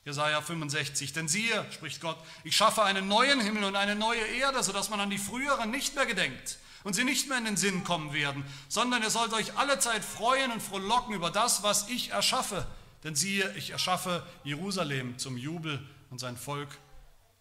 Jesaja 0.04 0.42
65, 0.42 1.12
denn 1.12 1.28
siehe, 1.28 1.64
spricht 1.72 2.00
Gott, 2.00 2.18
ich 2.44 2.54
schaffe 2.54 2.82
einen 2.82 3.08
neuen 3.08 3.40
Himmel 3.40 3.64
und 3.64 3.74
eine 3.74 3.94
neue 3.94 4.20
Erde, 4.20 4.62
sodass 4.62 4.90
man 4.90 5.00
an 5.00 5.10
die 5.10 5.18
früheren 5.18 5.70
nicht 5.70 5.94
mehr 5.94 6.04
gedenkt 6.04 6.58
und 6.82 6.92
sie 6.92 7.04
nicht 7.04 7.28
mehr 7.28 7.38
in 7.38 7.46
den 7.46 7.56
Sinn 7.56 7.84
kommen 7.84 8.12
werden, 8.12 8.44
sondern 8.68 9.02
ihr 9.02 9.08
sollt 9.08 9.32
euch 9.32 9.56
alle 9.56 9.78
Zeit 9.78 10.04
freuen 10.04 10.52
und 10.52 10.62
frohlocken 10.62 11.14
über 11.14 11.30
das, 11.30 11.62
was 11.62 11.88
ich 11.88 12.10
erschaffe 12.10 12.66
denn 13.04 13.14
siehe, 13.14 13.52
ich 13.56 13.70
erschaffe 13.70 14.22
Jerusalem 14.42 15.18
zum 15.18 15.36
Jubel 15.36 15.78
und 16.10 16.18
sein 16.18 16.36
Volk 16.36 16.68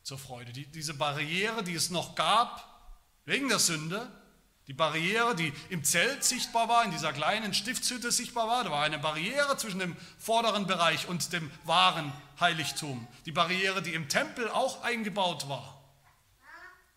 zur 0.03 0.19
Freude. 0.19 0.51
Die, 0.51 0.65
diese 0.65 0.93
Barriere, 0.93 1.63
die 1.63 1.73
es 1.73 1.89
noch 1.89 2.15
gab, 2.15 2.69
wegen 3.25 3.49
der 3.49 3.59
Sünde, 3.59 4.11
die 4.67 4.73
Barriere, 4.73 5.35
die 5.35 5.51
im 5.69 5.83
Zelt 5.83 6.23
sichtbar 6.23 6.69
war, 6.69 6.85
in 6.85 6.91
dieser 6.91 7.11
kleinen 7.11 7.53
Stiftshütte 7.53 8.11
sichtbar 8.11 8.47
war, 8.47 8.63
da 8.63 8.71
war 8.71 8.83
eine 8.83 8.99
Barriere 8.99 9.57
zwischen 9.57 9.79
dem 9.79 9.95
vorderen 10.17 10.67
Bereich 10.67 11.07
und 11.07 11.33
dem 11.33 11.51
wahren 11.65 12.13
Heiligtum. 12.39 13.07
Die 13.25 13.31
Barriere, 13.31 13.81
die 13.81 13.93
im 13.93 14.07
Tempel 14.07 14.49
auch 14.49 14.83
eingebaut 14.83 15.49
war, 15.49 15.81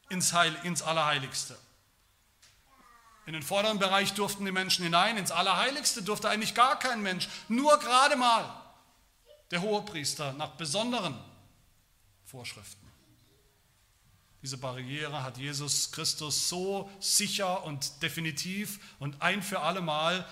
ins, 0.09 0.33
Heil, 0.33 0.57
ins 0.63 0.83
Allerheiligste. 0.83 1.59
In 3.27 3.33
den 3.33 3.43
vorderen 3.43 3.81
Bereich 3.81 4.15
durften 4.15 4.45
die 4.45 4.53
Menschen 4.53 4.85
hinein, 4.85 5.17
ins 5.17 5.33
Allerheiligste 5.33 6.03
durfte 6.03 6.29
eigentlich 6.29 6.55
gar 6.55 6.79
kein 6.79 7.03
Mensch, 7.03 7.29
nur 7.49 7.77
gerade 7.81 8.15
mal 8.15 8.49
der 9.51 9.63
Hohepriester 9.63 10.33
nach 10.35 10.51
besonderen 10.51 11.19
Vorschriften. 12.25 12.86
Diese 14.47 14.59
Barriere 14.59 15.25
hat 15.25 15.39
Jesus 15.39 15.91
Christus 15.91 16.49
so 16.49 16.89
sicher 17.01 17.65
und 17.65 18.01
definitiv 18.01 18.79
und 19.01 19.21
ein 19.21 19.43
für 19.43 19.59
alle 19.59 19.81
Mal 19.81 20.25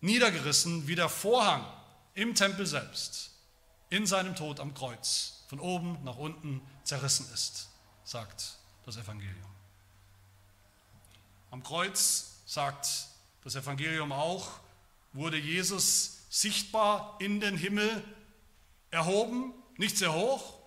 niedergerissen, 0.00 0.86
wie 0.86 0.94
der 0.94 1.08
Vorhang 1.08 1.66
im 2.14 2.36
Tempel 2.36 2.66
selbst 2.66 3.32
in 3.90 4.06
seinem 4.06 4.36
Tod 4.36 4.60
am 4.60 4.74
Kreuz 4.74 5.42
von 5.48 5.58
oben 5.58 5.98
nach 6.04 6.18
unten 6.18 6.62
zerrissen 6.84 7.26
ist, 7.34 7.68
sagt 8.04 8.58
das 8.86 8.96
Evangelium. 8.96 9.50
Am 11.50 11.64
Kreuz, 11.64 12.34
sagt 12.46 13.08
das 13.42 13.56
Evangelium 13.56 14.12
auch, 14.12 14.60
wurde 15.12 15.36
Jesus 15.36 16.18
sichtbar 16.30 17.16
in 17.18 17.40
den 17.40 17.56
Himmel 17.56 18.04
erhoben, 18.92 19.52
nicht 19.78 19.98
sehr 19.98 20.12
hoch, 20.12 20.60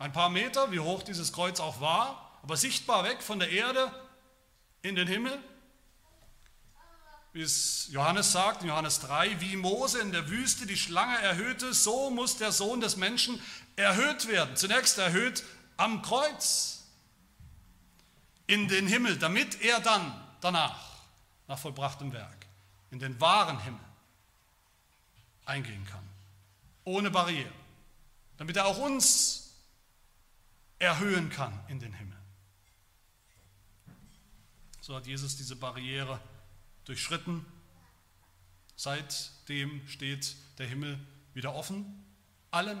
ein 0.00 0.12
paar 0.12 0.28
Meter, 0.28 0.72
wie 0.72 0.80
hoch 0.80 1.04
dieses 1.04 1.32
Kreuz 1.32 1.60
auch 1.60 1.80
war, 1.80 2.21
aber 2.42 2.56
sichtbar 2.56 3.04
weg 3.04 3.22
von 3.22 3.38
der 3.38 3.50
Erde 3.50 3.90
in 4.82 4.96
den 4.96 5.08
Himmel. 5.08 5.38
Wie 7.32 7.40
es 7.40 7.88
Johannes 7.90 8.32
sagt 8.32 8.62
in 8.62 8.68
Johannes 8.68 9.00
3, 9.00 9.40
wie 9.40 9.56
Mose 9.56 10.00
in 10.00 10.12
der 10.12 10.28
Wüste 10.28 10.66
die 10.66 10.76
Schlange 10.76 11.16
erhöhte, 11.18 11.72
so 11.72 12.10
muss 12.10 12.36
der 12.36 12.52
Sohn 12.52 12.80
des 12.80 12.96
Menschen 12.96 13.40
erhöht 13.76 14.28
werden. 14.28 14.56
Zunächst 14.56 14.98
erhöht 14.98 15.44
am 15.78 16.02
Kreuz 16.02 16.82
in 18.46 18.68
den 18.68 18.86
Himmel, 18.86 19.18
damit 19.18 19.62
er 19.62 19.80
dann 19.80 20.12
danach, 20.42 21.00
nach 21.48 21.58
vollbrachtem 21.58 22.12
Werk, 22.12 22.46
in 22.90 22.98
den 22.98 23.18
wahren 23.18 23.60
Himmel 23.60 23.80
eingehen 25.46 25.86
kann. 25.86 26.06
Ohne 26.84 27.10
Barriere. 27.10 27.52
Damit 28.36 28.56
er 28.56 28.66
auch 28.66 28.78
uns 28.78 29.54
erhöhen 30.78 31.30
kann 31.30 31.58
in 31.68 31.78
den 31.78 31.92
Himmel. 31.92 32.21
So 34.82 34.96
hat 34.96 35.06
Jesus 35.06 35.36
diese 35.36 35.54
Barriere 35.54 36.20
durchschritten. 36.84 37.46
Seitdem 38.74 39.86
steht 39.86 40.34
der 40.58 40.66
Himmel 40.66 40.98
wieder 41.34 41.54
offen, 41.54 42.04
allen, 42.50 42.80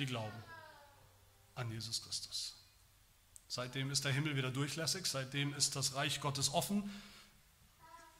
die 0.00 0.06
glauben 0.06 0.42
an 1.54 1.70
Jesus 1.70 2.02
Christus. 2.02 2.56
Seitdem 3.46 3.92
ist 3.92 4.04
der 4.04 4.12
Himmel 4.12 4.34
wieder 4.34 4.50
durchlässig, 4.50 5.06
seitdem 5.06 5.54
ist 5.54 5.76
das 5.76 5.94
Reich 5.94 6.20
Gottes 6.20 6.52
offen. 6.52 6.90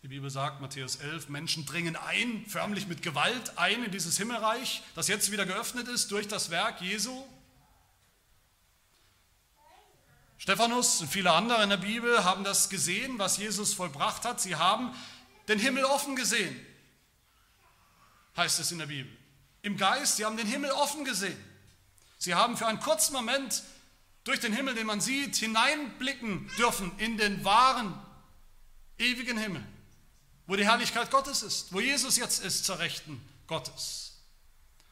Die 0.05 0.09
Bibel 0.09 0.31
sagt, 0.31 0.61
Matthäus 0.61 0.97
11, 0.97 1.31
Menschen 1.31 1.67
dringen 1.67 1.97
ein, 1.97 2.47
förmlich 2.47 2.87
mit 2.87 3.03
Gewalt 3.03 3.59
ein 3.59 3.83
in 3.83 3.91
dieses 3.91 4.19
Himmelreich, 4.19 4.85
das 4.95 5.09
jetzt 5.09 5.33
wieder 5.33 5.47
geöffnet 5.47 5.89
ist 5.89 6.13
durch 6.13 6.29
das 6.29 6.51
Werk 6.51 6.81
Jesu. 6.81 7.27
Stephanus 10.39 11.01
und 11.01 11.09
viele 11.09 11.33
andere 11.33 11.63
in 11.65 11.69
der 11.69 11.77
Bibel 11.77 12.25
haben 12.25 12.45
das 12.45 12.71
gesehen, 12.71 13.19
was 13.19 13.37
Jesus 13.37 13.75
vollbracht 13.75 14.25
hat. 14.25 14.41
Sie 14.41 14.57
haben 14.57 14.95
den 15.49 15.59
Himmel 15.59 15.85
offen 15.85 16.15
gesehen, 16.15 16.59
heißt 18.37 18.61
es 18.61 18.71
in 18.71 18.79
der 18.79 18.87
Bibel. 18.87 19.11
Im 19.63 19.77
Geist, 19.77 20.17
sie 20.17 20.25
haben 20.25 20.37
den 20.37 20.47
Himmel 20.47 20.71
offen 20.71 21.05
gesehen. 21.05 21.37
Sie 22.19 22.35
haben 22.35 22.57
für 22.57 22.67
einen 22.67 22.81
kurzen 22.81 23.13
Moment 23.13 23.63
durch 24.25 24.41
den 24.41 24.53
Himmel, 24.53 24.75
den 24.75 24.87
man 24.87 25.01
sieht, 25.01 25.37
hineinblicken 25.37 26.51
dürfen 26.57 26.93
in 26.99 27.17
den 27.17 27.45
wahren, 27.45 27.99
ewigen 28.99 29.39
Himmel, 29.39 29.65
wo 30.47 30.55
die 30.55 30.65
Herrlichkeit 30.65 31.11
Gottes 31.11 31.43
ist, 31.43 31.73
wo 31.73 31.81
Jesus 31.81 32.17
jetzt 32.17 32.45
ist 32.45 32.65
zur 32.65 32.79
Rechten 32.79 33.21
Gottes. 33.47 34.08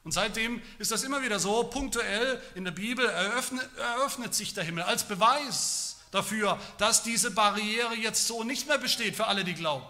Und 0.07 0.13
seitdem 0.13 0.63
ist 0.79 0.93
das 0.93 1.03
immer 1.03 1.25
wieder 1.25 1.41
so, 1.41 1.65
punktuell 1.65 2.41
in 2.55 2.65
der 2.65 2.71
Bibel 2.71 3.05
eröffnet, 3.05 3.69
eröffnet 3.77 4.37
sich 4.37 4.55
der 4.55 4.63
Himmel 4.63 4.85
als 4.85 5.03
Beweis 5.03 5.97
dafür, 6.13 6.61
dass 6.79 7.03
diese 7.03 7.33
Barriere 7.33 7.97
jetzt 7.97 8.29
so 8.29 8.45
nicht 8.45 8.69
mehr 8.69 8.79
besteht 8.79 9.17
für 9.17 9.27
alle, 9.27 9.43
die 9.43 9.55
glauben. 9.55 9.85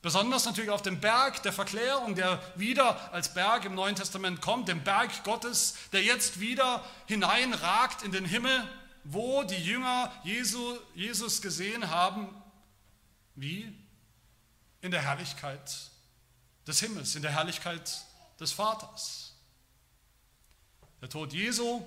Besonders 0.00 0.44
natürlich 0.44 0.70
auf 0.70 0.82
dem 0.82 1.00
Berg 1.00 1.42
der 1.42 1.52
Verklärung, 1.52 2.14
der 2.14 2.40
wieder 2.54 3.12
als 3.12 3.34
Berg 3.34 3.64
im 3.64 3.74
Neuen 3.74 3.96
Testament 3.96 4.40
kommt, 4.40 4.68
dem 4.68 4.84
Berg 4.84 5.24
Gottes, 5.24 5.74
der 5.90 6.04
jetzt 6.04 6.38
wieder 6.38 6.84
hineinragt 7.06 8.04
in 8.04 8.12
den 8.12 8.24
Himmel, 8.24 8.62
wo 9.02 9.42
die 9.42 9.56
Jünger 9.56 10.12
Jesu, 10.22 10.78
Jesus 10.94 11.42
gesehen 11.42 11.90
haben, 11.90 12.28
wie 13.34 13.76
in 14.82 14.92
der 14.92 15.02
Herrlichkeit 15.02 15.90
des 16.68 16.80
Himmels, 16.80 17.16
in 17.16 17.22
der 17.22 17.32
Herrlichkeit 17.32 18.04
des 18.38 18.52
Vaters. 18.52 19.32
Der 21.00 21.08
Tod 21.08 21.32
Jesu, 21.32 21.82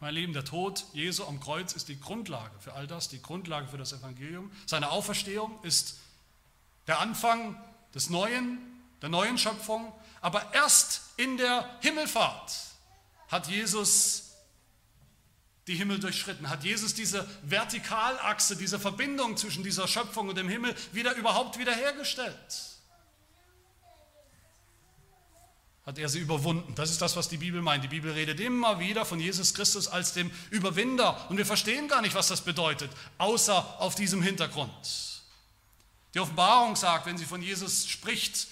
mein 0.00 0.14
Lieben, 0.14 0.32
der 0.34 0.44
Tod 0.44 0.84
Jesu 0.92 1.24
am 1.24 1.40
Kreuz 1.40 1.72
ist 1.72 1.88
die 1.88 1.98
Grundlage 1.98 2.58
für 2.60 2.74
all 2.74 2.86
das, 2.86 3.08
die 3.08 3.22
Grundlage 3.22 3.68
für 3.68 3.78
das 3.78 3.92
Evangelium. 3.92 4.52
Seine 4.66 4.90
Auferstehung 4.90 5.58
ist 5.62 5.98
der 6.86 7.00
Anfang 7.00 7.60
des 7.94 8.10
Neuen, 8.10 8.58
der 9.00 9.08
neuen 9.08 9.38
Schöpfung. 9.38 9.92
Aber 10.20 10.52
erst 10.54 11.02
in 11.16 11.38
der 11.38 11.68
Himmelfahrt 11.80 12.52
hat 13.28 13.48
Jesus 13.48 14.32
die 15.66 15.74
Himmel 15.74 15.98
durchschritten, 15.98 16.48
hat 16.48 16.62
Jesus 16.62 16.94
diese 16.94 17.26
Vertikalachse, 17.42 18.56
diese 18.56 18.78
Verbindung 18.78 19.36
zwischen 19.36 19.64
dieser 19.64 19.88
Schöpfung 19.88 20.28
und 20.28 20.36
dem 20.36 20.48
Himmel 20.48 20.74
wieder 20.92 21.14
überhaupt 21.14 21.58
wiederhergestellt. 21.58 22.65
Hat 25.86 25.98
er 25.98 26.08
sie 26.08 26.18
überwunden. 26.18 26.74
Das 26.74 26.90
ist 26.90 27.00
das, 27.00 27.14
was 27.14 27.28
die 27.28 27.36
Bibel 27.36 27.62
meint. 27.62 27.84
Die 27.84 27.88
Bibel 27.88 28.10
redet 28.10 28.40
immer 28.40 28.80
wieder 28.80 29.04
von 29.04 29.20
Jesus 29.20 29.54
Christus 29.54 29.86
als 29.86 30.14
dem 30.14 30.32
Überwinder. 30.50 31.30
Und 31.30 31.36
wir 31.36 31.46
verstehen 31.46 31.86
gar 31.86 32.02
nicht, 32.02 32.16
was 32.16 32.26
das 32.26 32.40
bedeutet, 32.40 32.90
außer 33.18 33.80
auf 33.80 33.94
diesem 33.94 34.20
Hintergrund. 34.20 34.72
Die 36.12 36.18
Offenbarung 36.18 36.74
sagt, 36.74 37.06
wenn 37.06 37.16
sie 37.16 37.24
von 37.24 37.40
Jesus 37.40 37.86
spricht, 37.86 38.48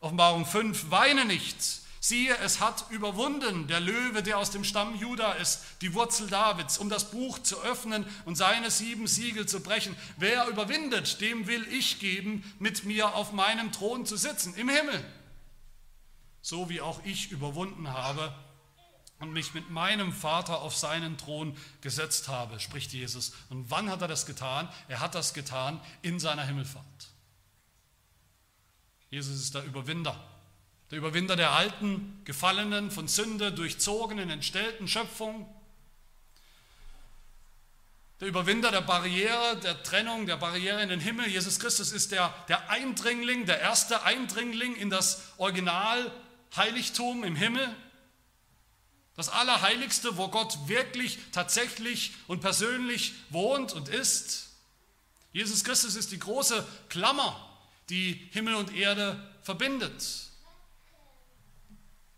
Offenbarung 0.00 0.46
5, 0.46 0.90
weine 0.90 1.26
nicht. 1.26 1.56
Siehe, 2.02 2.34
es 2.38 2.60
hat 2.60 2.86
überwunden 2.88 3.66
der 3.66 3.80
Löwe, 3.80 4.22
der 4.22 4.38
aus 4.38 4.50
dem 4.50 4.64
Stamm 4.64 4.98
Juda 4.98 5.32
ist, 5.32 5.60
die 5.82 5.92
Wurzel 5.92 6.28
Davids, 6.28 6.78
um 6.78 6.88
das 6.88 7.10
Buch 7.10 7.38
zu 7.40 7.60
öffnen 7.60 8.06
und 8.24 8.36
seine 8.36 8.70
sieben 8.70 9.06
Siegel 9.06 9.44
zu 9.44 9.60
brechen. 9.60 9.94
Wer 10.16 10.48
überwindet, 10.48 11.20
dem 11.20 11.46
will 11.46 11.66
ich 11.70 11.98
geben, 11.98 12.42
mit 12.58 12.84
mir 12.84 13.14
auf 13.14 13.32
meinem 13.32 13.70
Thron 13.70 14.06
zu 14.06 14.16
sitzen, 14.16 14.54
im 14.54 14.70
Himmel. 14.70 15.04
So 16.42 16.68
wie 16.68 16.80
auch 16.80 17.04
ich 17.04 17.30
überwunden 17.30 17.88
habe 17.88 18.34
und 19.18 19.32
mich 19.32 19.52
mit 19.54 19.70
meinem 19.70 20.12
Vater 20.12 20.62
auf 20.62 20.74
seinen 20.74 21.18
Thron 21.18 21.56
gesetzt 21.82 22.28
habe, 22.28 22.58
spricht 22.58 22.92
Jesus. 22.92 23.32
Und 23.50 23.70
wann 23.70 23.90
hat 23.90 24.00
er 24.02 24.08
das 24.08 24.26
getan? 24.26 24.68
Er 24.88 25.00
hat 25.00 25.14
das 25.14 25.34
getan 25.34 25.80
in 26.02 26.18
seiner 26.18 26.44
Himmelfahrt. 26.44 26.84
Jesus 29.10 29.40
ist 29.40 29.54
der 29.54 29.64
Überwinder, 29.64 30.18
der 30.90 30.98
Überwinder 30.98 31.36
der 31.36 31.50
alten, 31.50 32.22
gefallenen, 32.24 32.90
von 32.90 33.08
Sünde 33.08 33.52
durchzogenen, 33.52 34.30
entstellten 34.30 34.88
Schöpfung, 34.88 35.46
der 38.20 38.28
Überwinder 38.28 38.70
der 38.70 38.82
Barriere, 38.82 39.58
der 39.62 39.82
Trennung, 39.82 40.26
der 40.26 40.36
Barriere 40.36 40.82
in 40.82 40.90
den 40.90 41.00
Himmel. 41.00 41.26
Jesus 41.26 41.58
Christus 41.58 41.90
ist 41.90 42.12
der, 42.12 42.34
der 42.48 42.68
Eindringling, 42.68 43.46
der 43.46 43.60
erste 43.60 44.02
Eindringling 44.02 44.76
in 44.76 44.90
das 44.90 45.22
Original 45.38 46.12
Heiligtum 46.56 47.24
im 47.24 47.36
Himmel, 47.36 47.74
das 49.16 49.28
Allerheiligste, 49.28 50.16
wo 50.16 50.28
Gott 50.28 50.56
wirklich, 50.66 51.18
tatsächlich 51.32 52.14
und 52.26 52.40
persönlich 52.40 53.12
wohnt 53.28 53.72
und 53.72 53.88
ist. 53.88 54.50
Jesus 55.32 55.62
Christus 55.62 55.94
ist 55.94 56.10
die 56.12 56.18
große 56.18 56.66
Klammer, 56.88 57.38
die 57.88 58.28
Himmel 58.32 58.54
und 58.54 58.74
Erde 58.74 59.30
verbindet. 59.42 60.30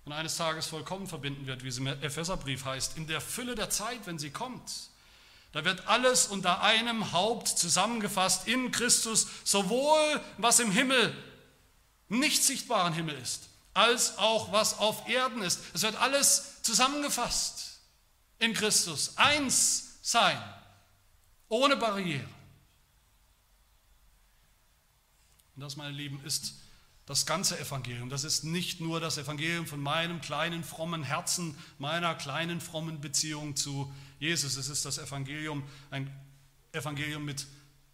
Und 0.04 0.12
eines 0.12 0.36
Tages 0.36 0.66
vollkommen 0.66 1.06
verbinden 1.06 1.46
wird, 1.46 1.62
wie 1.62 1.68
es 1.68 1.78
im 1.78 1.86
Epheserbrief 1.86 2.64
heißt, 2.64 2.96
in 2.96 3.06
der 3.06 3.20
Fülle 3.20 3.54
der 3.54 3.70
Zeit, 3.70 4.06
wenn 4.06 4.18
sie 4.18 4.30
kommt. 4.30 4.70
Da 5.52 5.64
wird 5.64 5.86
alles 5.86 6.26
unter 6.26 6.62
einem 6.62 7.12
Haupt 7.12 7.48
zusammengefasst 7.48 8.48
in 8.48 8.72
Christus, 8.72 9.26
sowohl 9.44 10.20
was 10.38 10.58
im 10.60 10.70
Himmel, 10.70 11.14
nicht 12.08 12.42
sichtbaren 12.42 12.94
Himmel 12.94 13.14
ist, 13.16 13.48
als 13.74 14.18
auch 14.18 14.52
was 14.52 14.78
auf 14.78 15.08
Erden 15.08 15.42
ist. 15.42 15.60
Es 15.74 15.82
wird 15.82 15.96
alles 15.96 16.62
zusammengefasst 16.62 17.80
in 18.38 18.54
Christus. 18.54 19.16
Eins 19.16 19.98
sein, 20.02 20.38
ohne 21.48 21.76
Barriere. 21.76 22.28
Und 25.54 25.62
das, 25.62 25.76
meine 25.76 25.94
Lieben, 25.94 26.22
ist 26.24 26.54
das 27.06 27.26
ganze 27.26 27.58
Evangelium. 27.58 28.10
Das 28.10 28.24
ist 28.24 28.44
nicht 28.44 28.80
nur 28.80 29.00
das 29.00 29.18
Evangelium 29.18 29.66
von 29.66 29.80
meinem 29.80 30.20
kleinen 30.20 30.64
frommen 30.64 31.02
Herzen, 31.02 31.56
meiner 31.78 32.14
kleinen 32.14 32.60
frommen 32.60 33.00
Beziehung 33.00 33.56
zu 33.56 33.92
Jesus. 34.18 34.56
Es 34.56 34.68
ist 34.68 34.84
das 34.84 34.98
Evangelium, 34.98 35.62
ein 35.90 36.10
Evangelium 36.72 37.24
mit 37.24 37.46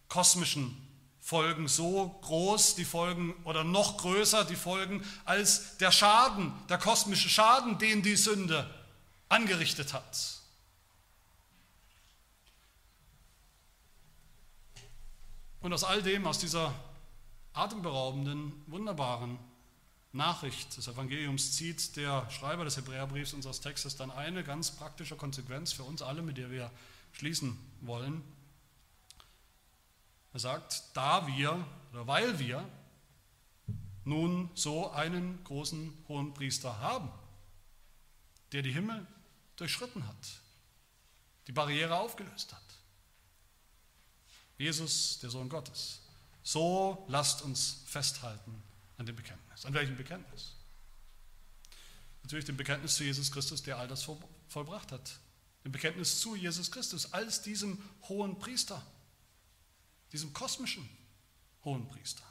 kosmischen 0.07 0.75
Folgen 1.29 1.67
so 1.67 2.09
groß, 2.23 2.73
die 2.73 2.85
Folgen 2.85 3.35
oder 3.43 3.63
noch 3.63 3.97
größer 3.97 4.45
die 4.45 4.55
Folgen 4.55 5.05
als 5.25 5.77
der 5.77 5.91
Schaden, 5.91 6.51
der 6.69 6.79
kosmische 6.79 7.29
Schaden, 7.29 7.77
den 7.77 8.01
die 8.01 8.15
Sünde 8.15 8.67
angerichtet 9.29 9.93
hat. 9.93 10.39
Und 15.61 15.71
aus 15.71 15.83
all 15.83 16.01
dem, 16.01 16.25
aus 16.25 16.39
dieser 16.39 16.73
atemberaubenden, 17.53 18.51
wunderbaren 18.65 19.37
Nachricht 20.11 20.77
des 20.77 20.87
Evangeliums 20.87 21.51
zieht 21.51 21.95
der 21.95 22.27
Schreiber 22.31 22.65
des 22.65 22.75
Hebräerbriefs 22.77 23.35
unseres 23.35 23.61
Textes 23.61 23.95
dann 23.95 24.09
eine 24.09 24.43
ganz 24.43 24.71
praktische 24.71 25.15
Konsequenz 25.15 25.73
für 25.73 25.83
uns 25.83 26.01
alle, 26.01 26.23
mit 26.23 26.37
der 26.37 26.49
wir 26.49 26.71
schließen 27.11 27.55
wollen. 27.81 28.23
Er 30.33 30.39
sagt, 30.39 30.83
da 30.93 31.25
wir 31.27 31.65
oder 31.91 32.07
weil 32.07 32.39
wir 32.39 32.67
nun 34.03 34.49
so 34.55 34.91
einen 34.91 35.43
großen 35.43 36.05
hohen 36.07 36.33
Priester 36.33 36.79
haben, 36.79 37.11
der 38.51 38.61
die 38.61 38.71
Himmel 38.71 39.05
durchschritten 39.55 40.07
hat, 40.07 40.41
die 41.47 41.51
Barriere 41.51 41.97
aufgelöst 41.97 42.53
hat. 42.53 42.63
Jesus, 44.57 45.19
der 45.19 45.29
Sohn 45.29 45.49
Gottes. 45.49 46.01
So 46.43 47.05
lasst 47.07 47.41
uns 47.41 47.83
festhalten 47.85 48.61
an 48.97 49.05
dem 49.05 49.15
Bekenntnis. 49.15 49.65
An 49.65 49.73
welchem 49.73 49.95
Bekenntnis? 49.95 50.55
Natürlich 52.23 52.45
dem 52.45 52.57
Bekenntnis 52.57 52.95
zu 52.95 53.03
Jesus 53.03 53.31
Christus, 53.31 53.63
der 53.63 53.77
all 53.77 53.87
das 53.87 54.07
vollbracht 54.47 54.91
hat. 54.91 55.19
Dem 55.63 55.71
Bekenntnis 55.71 56.19
zu 56.19 56.35
Jesus 56.35 56.71
Christus 56.71 57.13
als 57.13 57.41
diesem 57.41 57.81
hohen 58.03 58.37
Priester 58.39 58.85
diesem 60.11 60.33
kosmischen 60.33 60.89
hohen 61.63 61.87
Priester. 61.87 62.23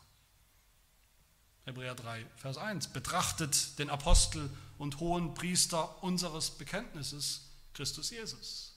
Hebräer 1.64 1.94
3, 1.94 2.24
Vers 2.36 2.56
1. 2.56 2.88
Betrachtet 2.88 3.78
den 3.78 3.90
Apostel 3.90 4.50
und 4.78 5.00
hohen 5.00 5.34
Priester 5.34 6.02
unseres 6.02 6.50
Bekenntnisses, 6.50 7.50
Christus 7.74 8.10
Jesus. 8.10 8.74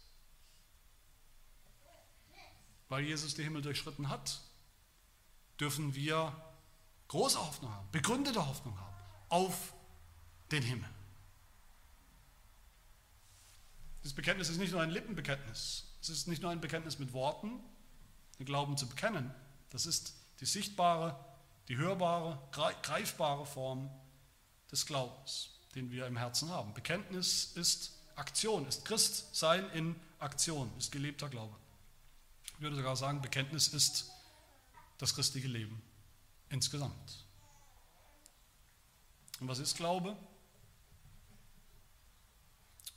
Weil 2.89 3.06
Jesus 3.06 3.34
die 3.36 3.43
Himmel 3.43 3.62
durchschritten 3.62 4.10
hat, 4.10 4.41
dürfen 5.60 5.95
wir 5.95 6.36
große 7.08 7.39
Hoffnung 7.39 7.74
haben, 7.74 7.88
begründete 7.91 8.45
Hoffnung 8.45 8.78
haben 8.78 8.95
auf 9.30 9.74
den 10.52 10.64
Himmel. 10.64 10.89
Dieses 14.04 14.16
Bekenntnis 14.16 14.49
ist 14.49 14.58
nicht 14.58 14.72
nur 14.72 14.82
ein 14.82 14.89
Lippenbekenntnis. 14.89 15.86
Es 16.02 16.10
ist 16.10 16.28
nicht 16.28 16.41
nur 16.41 16.52
ein 16.52 16.60
Bekenntnis 16.60 16.99
mit 16.99 17.14
Worten, 17.14 17.64
den 18.42 18.46
Glauben 18.46 18.76
zu 18.76 18.88
bekennen. 18.88 19.32
Das 19.70 19.86
ist 19.86 20.16
die 20.39 20.46
sichtbare, 20.46 21.24
die 21.68 21.78
hörbare, 21.78 22.42
greifbare 22.52 23.46
Form 23.46 23.92
des 24.72 24.88
Glaubens, 24.88 25.52
den 25.76 25.92
wir 25.92 26.08
im 26.08 26.18
Herzen 26.18 26.50
haben. 26.50 26.74
Bekenntnis 26.74 27.52
ist 27.56 27.94
Aktion, 28.16 28.68
ist 28.68 28.84
Christsein 28.84 29.70
in 29.72 29.96
Aktion, 30.18 30.72
ist 30.80 30.92
gelebter 30.92 31.30
Glaube. 31.30 31.56
Ich 32.56 32.62
würde 32.62 32.76
sogar 32.76 32.96
sagen, 32.96 33.22
Bekenntnis 33.22 33.68
ist 33.68 34.12
das 34.98 35.14
christliche 35.14 35.48
Leben 35.48 35.80
insgesamt. 36.50 37.26
Und 39.39 39.48
was 39.48 39.60
ist 39.60 39.78
Glaube? 39.78 40.18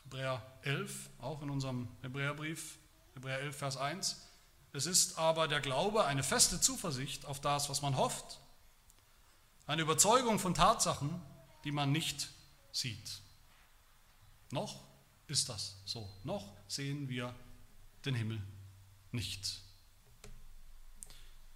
Hebräer 0.04 0.42
11, 0.62 1.10
auch 1.18 1.42
in 1.42 1.50
unserem 1.50 1.88
Hebräerbrief, 2.00 2.78
Hebräer 3.14 3.40
11, 3.40 3.56
Vers 3.56 3.76
1. 3.76 4.33
Es 4.74 4.86
ist 4.86 5.18
aber 5.18 5.46
der 5.46 5.60
Glaube 5.60 6.04
eine 6.04 6.24
feste 6.24 6.60
Zuversicht 6.60 7.26
auf 7.26 7.40
das, 7.40 7.70
was 7.70 7.80
man 7.80 7.96
hofft, 7.96 8.40
eine 9.68 9.82
Überzeugung 9.82 10.40
von 10.40 10.52
Tatsachen, 10.52 11.22
die 11.62 11.70
man 11.70 11.92
nicht 11.92 12.28
sieht. 12.72 13.20
Noch 14.50 14.82
ist 15.28 15.48
das 15.48 15.76
so. 15.84 16.12
Noch 16.24 16.52
sehen 16.66 17.08
wir 17.08 17.32
den 18.04 18.16
Himmel 18.16 18.42
nicht, 19.12 19.60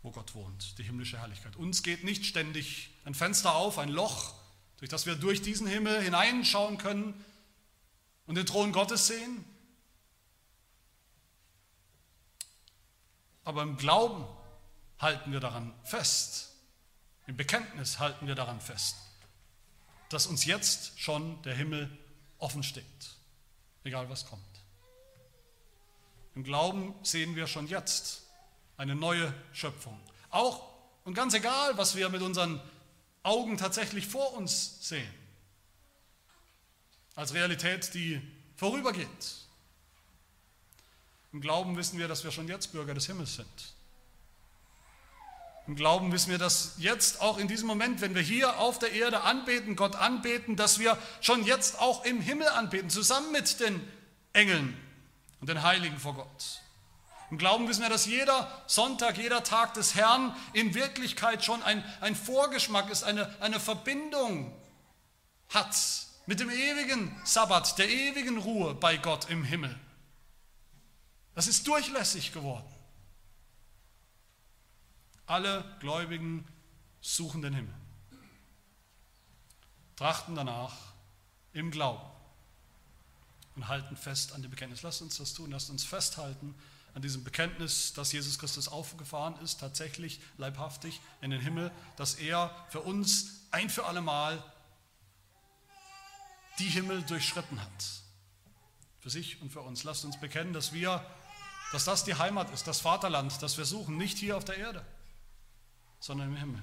wo 0.03 0.13
Gott 0.13 0.37
wohnt, 0.37 0.79
die 0.79 0.85
himmlische 0.85 1.19
Herrlichkeit. 1.19 1.57
Uns 1.57 1.83
geht 1.83 2.05
nicht 2.05 2.25
ständig 2.25 2.91
ein 3.05 3.17
Fenster 3.17 3.57
auf, 3.57 3.79
ein 3.79 3.89
Loch, 3.89 4.35
durch 4.77 4.91
das 4.91 5.07
wir 5.07 5.17
durch 5.17 5.43
diesen 5.43 5.67
Himmel 5.67 6.01
hineinschauen 6.01 6.79
können 6.79 7.25
und 8.27 8.37
den 8.37 8.47
Thron 8.47 8.71
Gottes 8.71 9.09
sehen. 9.09 9.45
Aber 13.49 13.63
im 13.63 13.79
Glauben 13.79 14.27
halten 14.99 15.33
wir 15.33 15.41
daran 15.41 15.73
fest, 15.83 16.51
im 17.27 17.35
Bekenntnis 17.35 17.99
halten 17.99 18.27
wir 18.27 18.35
daran 18.35 18.61
fest, 18.61 18.97
dass 20.11 20.27
uns 20.27 20.45
jetzt 20.45 21.01
schon 21.01 21.41
der 21.45 21.55
Himmel 21.55 21.89
offen 22.37 22.63
steht, 22.63 22.85
egal 23.85 24.11
was 24.11 24.27
kommt. 24.27 24.43
Im 26.35 26.45
Glauben 26.45 26.95
sehen 27.03 27.37
wir 27.37 27.47
schon 27.47 27.69
jetzt 27.69 28.21
eine 28.77 28.95
neue 28.95 29.33
Schöpfung. 29.55 29.99
Auch 30.29 30.69
und 31.07 31.15
ganz 31.15 31.33
egal, 31.33 31.79
was 31.79 31.97
wir 31.97 32.11
mit 32.11 32.21
unseren 32.21 32.61
Augen 33.23 33.57
tatsächlich 33.57 34.07
vor 34.07 34.35
uns 34.35 34.87
sehen. 34.87 35.15
Als 37.15 37.33
Realität, 37.33 37.95
die 37.95 38.21
vorübergeht. 38.57 39.48
Im 41.33 41.41
Glauben 41.41 41.77
wissen 41.77 41.99
wir, 41.99 42.09
dass 42.09 42.25
wir 42.25 42.31
schon 42.31 42.49
jetzt 42.49 42.73
Bürger 42.73 42.95
des 42.95 43.07
Himmels 43.07 43.37
sind. 43.37 43.75
Im 45.67 45.77
Glauben 45.77 46.11
wissen 46.13 46.31
wir, 46.31 46.39
dass 46.39 46.77
jetzt 46.79 47.21
auch 47.21 47.37
in 47.37 47.47
diesem 47.47 47.67
Moment, 47.67 48.01
wenn 48.01 48.15
wir 48.15 48.23
hier 48.23 48.59
auf 48.59 48.79
der 48.79 48.93
Erde 48.93 49.21
anbeten, 49.21 49.77
Gott 49.77 49.97
anbeten, 49.97 50.57
dass 50.57 50.79
wir 50.79 50.97
schon 51.21 51.45
jetzt 51.45 51.79
auch 51.79 52.07
im 52.07 52.23
Himmel 52.23 52.49
anbeten, 52.49 52.89
zusammen 52.89 53.33
mit 53.33 53.61
den 53.61 53.87
Engeln 54.33 54.75
und 55.41 55.51
den 55.51 55.63
Heiligen 55.63 55.99
vor 55.99 56.15
Gott. 56.15 56.63
Im 57.31 57.37
Glauben 57.37 57.69
wissen 57.69 57.83
wir, 57.83 57.91
dass 57.91 58.07
jeder 58.07 58.51
Sonntag, 58.67 59.19
jeder 59.19 59.45
Tag 59.45 59.75
des 59.75 59.95
Herrn 59.95 60.35
in 60.55 60.75
Wirklichkeit 60.75 61.45
schon 61.45 61.63
ein, 61.63 61.85
ein 62.01 62.17
Vorgeschmack 62.17 62.89
ist, 62.89 63.03
eine, 63.03 63.31
eine 63.41 63.61
Verbindung 63.61 64.51
hat 65.51 65.77
mit 66.25 66.41
dem 66.41 66.49
ewigen 66.49 67.15
Sabbat, 67.25 67.77
der 67.79 67.91
ewigen 67.91 68.39
Ruhe 68.39 68.75
bei 68.75 68.97
Gott 68.97 69.29
im 69.29 69.45
Himmel. 69.45 69.79
Das 71.39 71.47
ist 71.47 71.69
durchlässig 71.69 72.33
geworden. 72.33 72.67
Alle 75.25 75.77
Gläubigen 75.79 76.45
suchen 77.01 77.43
den 77.43 77.55
Himmel, 77.55 77.75
trachten 79.95 80.35
danach 80.35 80.75
im 81.53 81.71
Glauben 81.71 82.11
und 83.55 83.69
halten 83.69 83.97
fest 83.97 84.33
an 84.33 84.43
dem 84.43 84.51
Bekenntnis. 84.51 84.83
Lasst 84.83 85.01
uns 85.01 85.19
das 85.19 85.33
tun, 85.33 85.53
lasst 85.53 85.71
uns 85.71 85.85
festhalten 85.85 86.57
an 86.95 87.03
diesem 87.03 87.23
Bekenntnis, 87.23 87.93
dass 87.93 88.11
Jesus 88.11 88.41
Christus 88.41 88.67
aufgefahren 88.67 89.41
ist, 89.41 89.61
tatsächlich 89.61 90.21
leibhaftig 90.39 91.01
in 91.21 91.31
den 91.31 91.41
Himmel, 91.41 91.71
dass 91.95 92.17
er 92.17 92.51
für 92.71 92.81
uns 92.81 93.45
ein 93.53 93.71
für 93.71 93.87
alle 93.87 94.01
Mal 94.01 94.43
die 96.59 96.69
Himmel 96.69 97.05
durchschritten 97.05 97.63
hat. 97.63 97.85
Für 98.99 99.11
sich 99.11 99.41
und 99.41 99.53
für 99.53 99.61
uns. 99.61 99.85
Lasst 99.85 100.05
uns 100.05 100.19
bekennen, 100.19 100.53
dass 100.53 100.73
wir, 100.73 101.09
dass 101.73 101.85
das 101.85 102.05
die 102.05 102.15
Heimat 102.15 102.51
ist, 102.51 102.67
das 102.67 102.81
Vaterland, 102.81 103.43
das 103.43 103.59
wir 103.59 103.65
suchen, 103.65 103.97
nicht 103.97 104.19
hier 104.19 104.37
auf 104.37 104.45
der 104.45 104.57
Erde, 104.57 104.85
sondern 106.01 106.29
im 106.29 106.37
Himmel. 106.37 106.63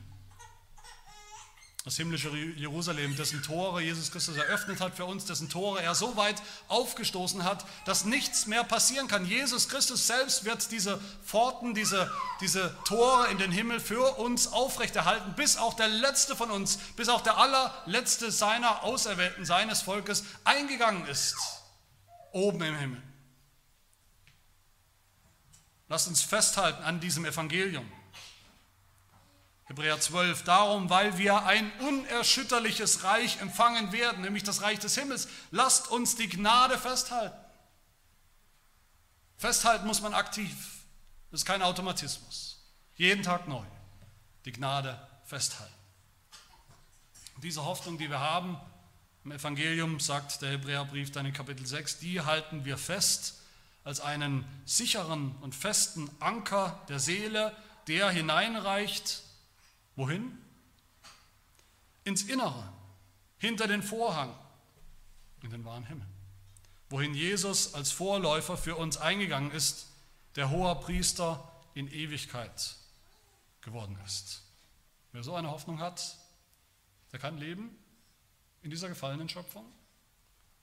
Das 1.86 1.98
himmlische 1.98 2.36
Jerusalem, 2.36 3.16
dessen 3.16 3.44
Tore 3.44 3.80
Jesus 3.80 4.12
Christus 4.12 4.38
eröffnet 4.38 4.82
hat 4.82 4.96
für 4.96 5.06
uns, 5.06 5.26
dessen 5.26 5.50
Tore 5.50 5.84
er 5.84 5.94
so 5.94 6.18
weit 6.18 6.42
aufgestoßen 6.68 7.44
hat, 7.44 7.64
dass 7.86 8.06
nichts 8.06 8.48
mehr 8.48 8.64
passieren 8.64 9.08
kann. 9.08 9.24
Jesus 9.24 9.70
Christus 9.70 10.08
selbst 10.08 10.46
wird 10.46 10.72
diese 10.72 11.00
Pforten, 11.24 11.76
diese, 11.76 12.12
diese 12.42 12.76
Tore 12.86 13.28
in 13.28 13.38
den 13.38 13.52
Himmel 13.52 13.80
für 13.80 14.18
uns 14.18 14.48
aufrechterhalten, 14.48 15.36
bis 15.36 15.58
auch 15.58 15.76
der 15.76 15.88
letzte 15.88 16.36
von 16.36 16.50
uns, 16.50 16.78
bis 16.96 17.08
auch 17.08 17.22
der 17.22 17.38
allerletzte 17.38 18.32
seiner 18.32 18.84
Auserwählten, 18.84 19.46
seines 19.46 19.84
Volkes 19.84 20.24
eingegangen 20.44 21.06
ist, 21.06 21.36
oben 22.32 22.64
im 22.64 22.80
Himmel. 22.80 23.04
Lasst 25.88 26.08
uns 26.08 26.22
festhalten 26.22 26.84
an 26.84 27.00
diesem 27.00 27.26
Evangelium. 27.26 27.90
Hebräer 29.66 30.00
12, 30.00 30.44
darum, 30.44 30.90
weil 30.90 31.18
wir 31.18 31.46
ein 31.46 31.72
unerschütterliches 31.80 33.04
Reich 33.04 33.42
empfangen 33.42 33.92
werden, 33.92 34.22
nämlich 34.22 34.44
das 34.44 34.62
Reich 34.62 34.80
des 34.80 34.96
Himmels, 34.96 35.28
lasst 35.50 35.90
uns 35.90 36.16
die 36.16 36.30
Gnade 36.30 36.78
festhalten. 36.78 37.38
Festhalten 39.38 39.88
muss 39.88 40.02
man 40.02 40.14
aktiv, 40.14 40.56
das 41.32 41.42
ist 41.42 41.46
kein 41.46 41.62
Automatismus. 41.62 42.64
Jeden 42.96 43.24
Tag 43.24 43.48
neu 43.48 43.66
die 44.46 44.52
Gnade 44.52 45.00
festhalten. 45.24 45.74
Und 47.36 47.44
diese 47.44 47.66
Hoffnung, 47.66 47.98
die 47.98 48.10
wir 48.10 48.20
haben 48.20 48.58
im 49.24 49.32
Evangelium, 49.32 50.00
sagt 50.00 50.42
der 50.42 50.52
Hebräerbrief 50.52 51.12
dann 51.12 51.26
in 51.26 51.34
Kapitel 51.34 51.66
6, 51.66 52.00
die 52.00 52.22
halten 52.22 52.64
wir 52.64 52.78
fest 52.78 53.42
als 53.86 54.02
einen 54.02 54.44
sicheren 54.66 55.34
und 55.42 55.56
festen 55.56 56.10
Anker 56.20 56.84
der 56.90 57.00
Seele, 57.00 57.56
der 57.88 58.10
hineinreicht 58.10 59.22
Wohin? 59.96 60.38
Ins 62.04 62.24
Innere, 62.24 62.74
hinter 63.38 63.68
den 63.68 63.82
Vorhang, 63.82 64.36
in 65.42 65.50
den 65.50 65.64
wahren 65.64 65.86
Himmel. 65.86 66.06
Wohin 66.90 67.14
Jesus 67.14 67.74
als 67.74 67.92
Vorläufer 67.92 68.58
für 68.58 68.76
uns 68.76 68.98
eingegangen 68.98 69.52
ist, 69.52 69.88
der 70.36 70.50
hoher 70.50 70.82
Priester 70.82 71.50
in 71.74 71.88
Ewigkeit 71.88 72.76
geworden 73.62 73.98
ist. 74.06 74.44
Wer 75.14 75.24
so 75.24 75.34
eine 75.36 75.50
Hoffnung 75.50 75.80
hat, 75.80 76.18
der 77.12 77.20
kann 77.20 77.38
leben 77.38 77.76
in 78.62 78.70
dieser 78.70 78.90
gefallenen 78.90 79.30
Schöpfung. 79.30 79.66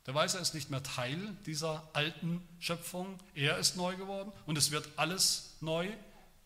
Der 0.06 0.14
weiß, 0.14 0.34
er 0.34 0.40
ist 0.40 0.54
nicht 0.54 0.70
mehr 0.70 0.82
Teil 0.82 1.36
dieser 1.46 1.88
alten 1.92 2.46
Schöpfung. 2.58 3.18
Er 3.34 3.58
ist 3.58 3.76
neu 3.76 3.96
geworden 3.96 4.32
und 4.46 4.58
es 4.58 4.70
wird 4.70 4.88
alles 4.96 5.54
neu 5.60 5.88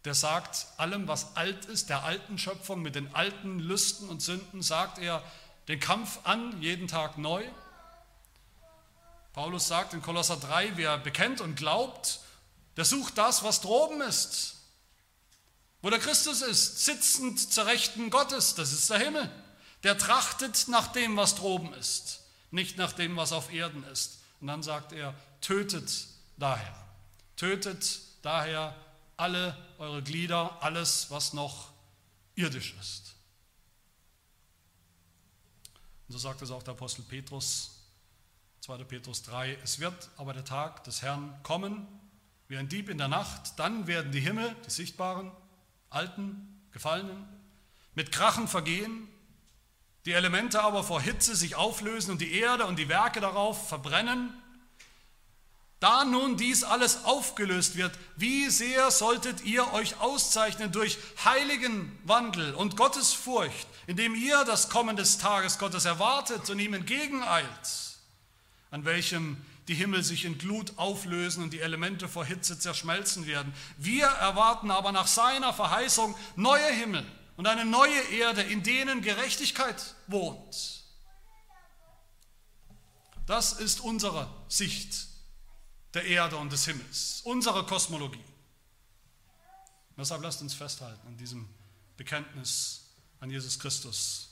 der 0.07 0.15
sagt 0.15 0.69
allem, 0.77 1.09
was 1.09 1.35
alt 1.35 1.65
ist, 1.65 1.89
der 1.89 2.05
alten 2.05 2.39
Schöpfung 2.39 2.81
mit 2.81 2.95
den 2.95 3.13
alten 3.15 3.59
Lüsten 3.59 4.09
und 4.09 4.23
Sünden, 4.23 4.63
sagt 4.63 4.99
er 4.99 5.21
den 5.67 5.81
Kampf 5.81 6.21
an, 6.23 6.63
jeden 6.63 6.87
Tag 6.87 7.19
neu. 7.19 7.45
Paulus 9.33 9.67
sagt 9.67 9.95
in 9.95 10.03
Kolosser 10.03 10.37
3, 10.37 10.77
wer 10.77 10.97
bekennt 10.99 11.41
und 11.41 11.57
glaubt, 11.57 12.21
der 12.77 12.85
sucht 12.85 13.19
das, 13.19 13.43
was 13.43 13.63
droben 13.63 14.01
ist, 14.01 14.55
wo 15.83 15.91
der 15.91 15.99
Christus 15.99 16.41
ist, 16.41 16.85
sitzend 16.85 17.53
zur 17.53 17.67
Rechten 17.67 18.09
Gottes, 18.09 18.55
das 18.55 18.73
ist 18.73 18.89
der 18.89 19.01
Himmel. 19.01 19.29
Der 19.83 19.99
trachtet 19.99 20.69
nach 20.69 20.93
dem, 20.93 21.17
was 21.17 21.35
droben 21.35 21.75
ist, 21.75 22.21
nicht 22.51 22.77
nach 22.79 22.93
dem, 22.93 23.17
was 23.17 23.33
auf 23.33 23.53
Erden 23.53 23.85
ist. 23.85 24.23
Und 24.41 24.49
dann 24.49 24.63
sagt 24.63 24.93
er, 24.93 25.15
tötet 25.41 26.09
daher, 26.37 26.75
tötet 27.37 28.01
daher 28.23 28.75
alle 29.17 29.57
eure 29.79 30.03
Glieder, 30.03 30.63
alles, 30.63 31.11
was 31.11 31.33
noch 31.33 31.73
irdisch 32.35 32.75
ist. 32.81 33.15
Und 36.09 36.13
so 36.13 36.19
sagt 36.19 36.43
es 36.43 36.51
auch 36.51 36.63
der 36.63 36.75
Apostel 36.75 37.03
Petrus, 37.03 37.73
2. 38.61 38.85
Petrus 38.85 39.23
3, 39.23 39.59
es 39.63 39.81
wird 39.81 40.11
aber 40.17 40.33
der 40.33 40.45
Tag 40.45 40.85
des 40.85 41.03
Herrn 41.03 41.35
kommen, 41.43 41.87
wie 42.49 42.57
ein 42.57 42.69
Dieb 42.69 42.89
in 42.89 42.99
der 42.99 43.09
Nacht, 43.09 43.59
dann 43.59 43.87
werden 43.87 44.13
die 44.13 44.21
Himmel, 44.21 44.55
die 44.67 44.71
sichtbaren, 44.71 45.33
alten, 45.91 46.61
gefallenen, 46.71 47.27
mit 47.95 48.13
Krachen 48.13 48.47
vergehen, 48.47 49.09
die 50.07 50.13
Elemente 50.13 50.63
aber 50.63 50.83
vor 50.83 51.01
Hitze 51.01 51.37
sich 51.37 51.57
auflösen 51.57 52.13
und 52.13 52.21
die 52.21 52.33
Erde 52.33 52.65
und 52.65 52.79
die 52.79 52.89
Werke 52.89 53.21
darauf 53.21 53.69
verbrennen 53.69 54.33
da 55.81 56.05
nun 56.07 56.39
dies 56.39 56.65
alles 56.65 57.05
aufgelöst 57.05 57.77
wird, 57.77 57.93
wie 58.17 58.49
sehr 58.49 58.91
solltet 58.91 59.45
ihr 59.45 59.73
euch 59.75 60.01
auszeichnen 60.01 60.73
durch 60.73 60.97
heiligen 61.25 61.97
Wandel 62.05 62.55
und 62.55 62.77
Gottesfurcht, 62.77 63.69
indem 63.87 64.15
ihr 64.15 64.45
das 64.45 64.71
Kommen 64.71 64.97
des 64.97 65.19
Tages 65.19 65.59
Gottes 65.59 65.85
erwartet 65.85 66.49
und 66.49 66.59
ihm 66.61 66.73
entgegeneilt, 66.73 67.47
an 68.71 68.87
welchem 68.87 69.37
die 69.69 69.75
Himmel 69.75 70.03
sich 70.03 70.25
in 70.25 70.39
Glut 70.39 70.73
auflösen 70.77 71.43
und 71.43 71.53
die 71.53 71.61
Elemente 71.61 72.09
vor 72.09 72.25
Hitze 72.25 72.59
zerschmelzen 72.59 73.27
werden. 73.27 73.53
Wir 73.77 74.07
erwarten 74.07 74.71
aber 74.71 74.93
nach 74.93 75.09
seiner 75.09 75.53
Verheißung 75.53 76.15
neue 76.37 76.73
Himmel 76.73 77.05
und 77.37 77.47
eine 77.47 77.65
neue 77.65 78.01
Erde, 78.13 78.43
in 78.43 78.63
denen 78.63 79.03
Gerechtigkeit 79.03 79.95
wohnt. 80.07 80.85
Das 83.27 83.55
ist 83.55 83.81
unsere 83.81 84.29
Sicht 84.49 85.09
der 85.95 86.05
Erde 86.05 86.37
und 86.37 86.53
des 86.53 86.65
Himmels, 86.65 87.23
unsere 87.25 87.67
Kosmologie. 87.67 88.25
Deshalb 89.97 90.23
lasst 90.23 90.43
uns 90.43 90.55
festhalten 90.55 91.07
an 91.07 91.17
diesem 91.17 91.49
Bekenntnis 91.97 92.83
an 93.21 93.31
Jesus 93.31 93.59
Christus, 93.59 94.29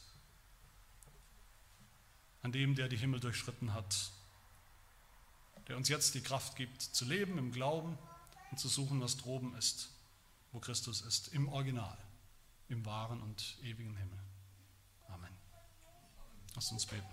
an 2.42 2.52
dem, 2.52 2.74
der 2.74 2.88
die 2.88 2.96
Himmel 2.96 3.20
durchschritten 3.20 3.72
hat, 3.72 4.10
der 5.68 5.76
uns 5.76 5.88
jetzt 5.88 6.14
die 6.14 6.20
Kraft 6.20 6.56
gibt, 6.56 6.82
zu 6.82 7.06
leben 7.06 7.38
im 7.38 7.50
Glauben 7.52 7.98
und 8.50 8.58
zu 8.58 8.68
suchen, 8.68 9.00
was 9.00 9.16
droben 9.16 9.54
ist, 9.56 9.88
wo 10.52 10.60
Christus 10.60 11.00
ist, 11.00 11.28
im 11.28 11.48
Original, 11.48 11.96
im 12.74 12.84
wahren 12.84 13.22
und 13.22 13.56
ewigen 13.62 13.96
Himmel. 13.96 14.18
Amen. 15.08 15.30
Lasst 16.54 16.72
uns 16.72 16.84
beten. 16.84 17.06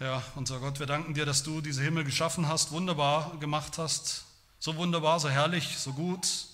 Ja, 0.00 0.22
unser 0.34 0.58
Gott, 0.58 0.80
wir 0.80 0.86
danken 0.86 1.14
dir, 1.14 1.24
dass 1.24 1.44
du 1.44 1.60
diese 1.60 1.82
Himmel 1.82 2.04
geschaffen 2.04 2.48
hast, 2.48 2.72
wunderbar 2.72 3.38
gemacht 3.38 3.78
hast, 3.78 4.24
so 4.58 4.76
wunderbar, 4.76 5.20
so 5.20 5.28
herrlich, 5.28 5.78
so 5.78 5.92
gut, 5.92 6.46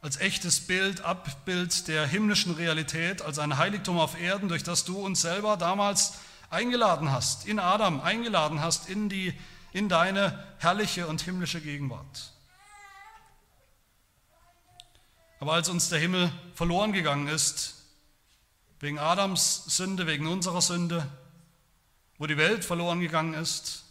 als 0.00 0.16
echtes 0.16 0.60
Bild, 0.60 1.02
Abbild 1.02 1.88
der 1.88 2.06
himmlischen 2.06 2.54
Realität, 2.54 3.20
als 3.22 3.38
ein 3.38 3.58
Heiligtum 3.58 3.98
auf 3.98 4.18
Erden, 4.18 4.48
durch 4.48 4.62
das 4.62 4.84
du 4.84 4.98
uns 4.98 5.20
selber 5.20 5.56
damals 5.58 6.14
eingeladen 6.48 7.10
hast, 7.10 7.46
in 7.46 7.58
Adam 7.58 8.00
eingeladen 8.00 8.60
hast, 8.60 8.88
in, 8.88 9.08
die, 9.08 9.38
in 9.72 9.88
deine 9.88 10.42
herrliche 10.58 11.06
und 11.06 11.20
himmlische 11.20 11.60
Gegenwart. 11.60 12.32
Aber 15.42 15.54
als 15.54 15.68
uns 15.68 15.88
der 15.88 15.98
Himmel 15.98 16.30
verloren 16.54 16.92
gegangen 16.92 17.26
ist, 17.26 17.74
wegen 18.78 19.00
Adams 19.00 19.64
Sünde, 19.76 20.06
wegen 20.06 20.28
unserer 20.28 20.60
Sünde, 20.60 21.04
wo 22.16 22.28
die 22.28 22.36
Welt 22.36 22.64
verloren 22.64 23.00
gegangen 23.00 23.34
ist, 23.34 23.82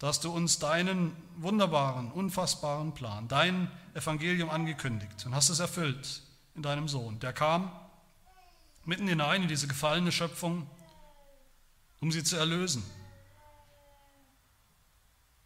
da 0.00 0.08
hast 0.08 0.24
du 0.24 0.32
uns 0.32 0.58
deinen 0.58 1.14
wunderbaren, 1.36 2.10
unfassbaren 2.10 2.92
Plan, 2.92 3.28
dein 3.28 3.70
Evangelium 3.94 4.50
angekündigt 4.50 5.26
und 5.26 5.34
hast 5.36 5.48
es 5.48 5.60
erfüllt 5.60 6.22
in 6.56 6.62
deinem 6.62 6.88
Sohn. 6.88 7.20
Der 7.20 7.32
kam 7.32 7.70
mitten 8.84 9.06
hinein 9.06 9.42
in 9.42 9.48
diese 9.48 9.68
gefallene 9.68 10.10
Schöpfung, 10.10 10.66
um 12.00 12.10
sie 12.10 12.24
zu 12.24 12.34
erlösen. 12.34 12.82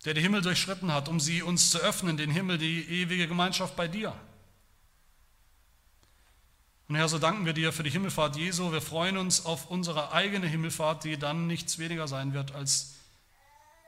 Der 0.06 0.14
die 0.14 0.22
Himmel 0.22 0.40
durchschritten 0.40 0.90
hat, 0.90 1.10
um 1.10 1.20
sie 1.20 1.42
uns 1.42 1.70
zu 1.70 1.80
öffnen, 1.80 2.16
den 2.16 2.30
Himmel, 2.30 2.56
die 2.56 2.88
ewige 2.88 3.28
Gemeinschaft 3.28 3.76
bei 3.76 3.88
dir. 3.88 4.18
Und 6.88 6.94
Herr, 6.94 7.08
so 7.10 7.18
danken 7.18 7.44
wir 7.44 7.52
dir 7.52 7.70
für 7.70 7.82
die 7.82 7.90
Himmelfahrt 7.90 8.36
Jesu. 8.36 8.72
Wir 8.72 8.80
freuen 8.80 9.18
uns 9.18 9.44
auf 9.44 9.70
unsere 9.70 10.12
eigene 10.12 10.46
Himmelfahrt, 10.46 11.04
die 11.04 11.18
dann 11.18 11.46
nichts 11.46 11.78
weniger 11.78 12.08
sein 12.08 12.32
wird 12.32 12.54
als 12.54 12.94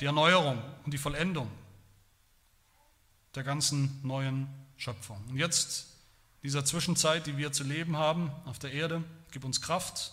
die 0.00 0.04
Erneuerung 0.04 0.62
und 0.84 0.92
die 0.92 0.98
Vollendung 0.98 1.50
der 3.34 3.42
ganzen 3.42 4.00
neuen 4.02 4.48
Schöpfung. 4.76 5.16
Und 5.30 5.38
jetzt, 5.38 5.86
dieser 6.42 6.62
Zwischenzeit, 6.66 7.26
die 7.26 7.38
wir 7.38 7.52
zu 7.52 7.64
leben 7.64 7.96
haben 7.96 8.30
auf 8.44 8.58
der 8.58 8.72
Erde, 8.72 9.02
gib 9.30 9.44
uns 9.44 9.62
Kraft, 9.62 10.12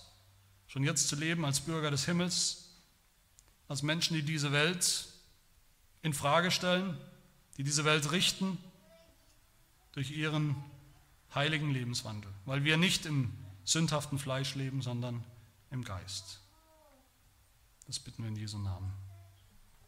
schon 0.67 0.83
jetzt 0.83 1.09
zu 1.09 1.17
leben 1.17 1.43
als 1.43 1.59
Bürger 1.59 1.91
des 1.91 2.05
Himmels, 2.05 2.69
als 3.67 3.83
Menschen, 3.83 4.13
die 4.13 4.23
diese 4.23 4.53
Welt 4.53 5.09
in 6.03 6.13
Frage 6.13 6.51
stellen, 6.51 6.97
die 7.57 7.63
diese 7.63 7.83
Welt 7.83 8.13
richten 8.13 8.57
durch 9.91 10.11
ihren 10.11 10.55
heiligen 11.38 11.71
Lebenswandel, 11.71 12.31
weil 12.45 12.63
wir 12.63 12.77
nicht 12.77 13.05
im 13.05 13.31
sündhaften 13.63 14.19
Fleisch 14.19 14.55
leben, 14.55 14.81
sondern 14.81 15.23
im 15.71 15.83
Geist. 15.83 16.41
Das 17.85 17.99
bitten 17.99 18.23
wir 18.23 18.29
in 18.29 18.35
Jesu 18.35 18.57
Namen. 18.57 18.91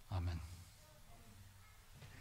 Amen. 0.09 0.48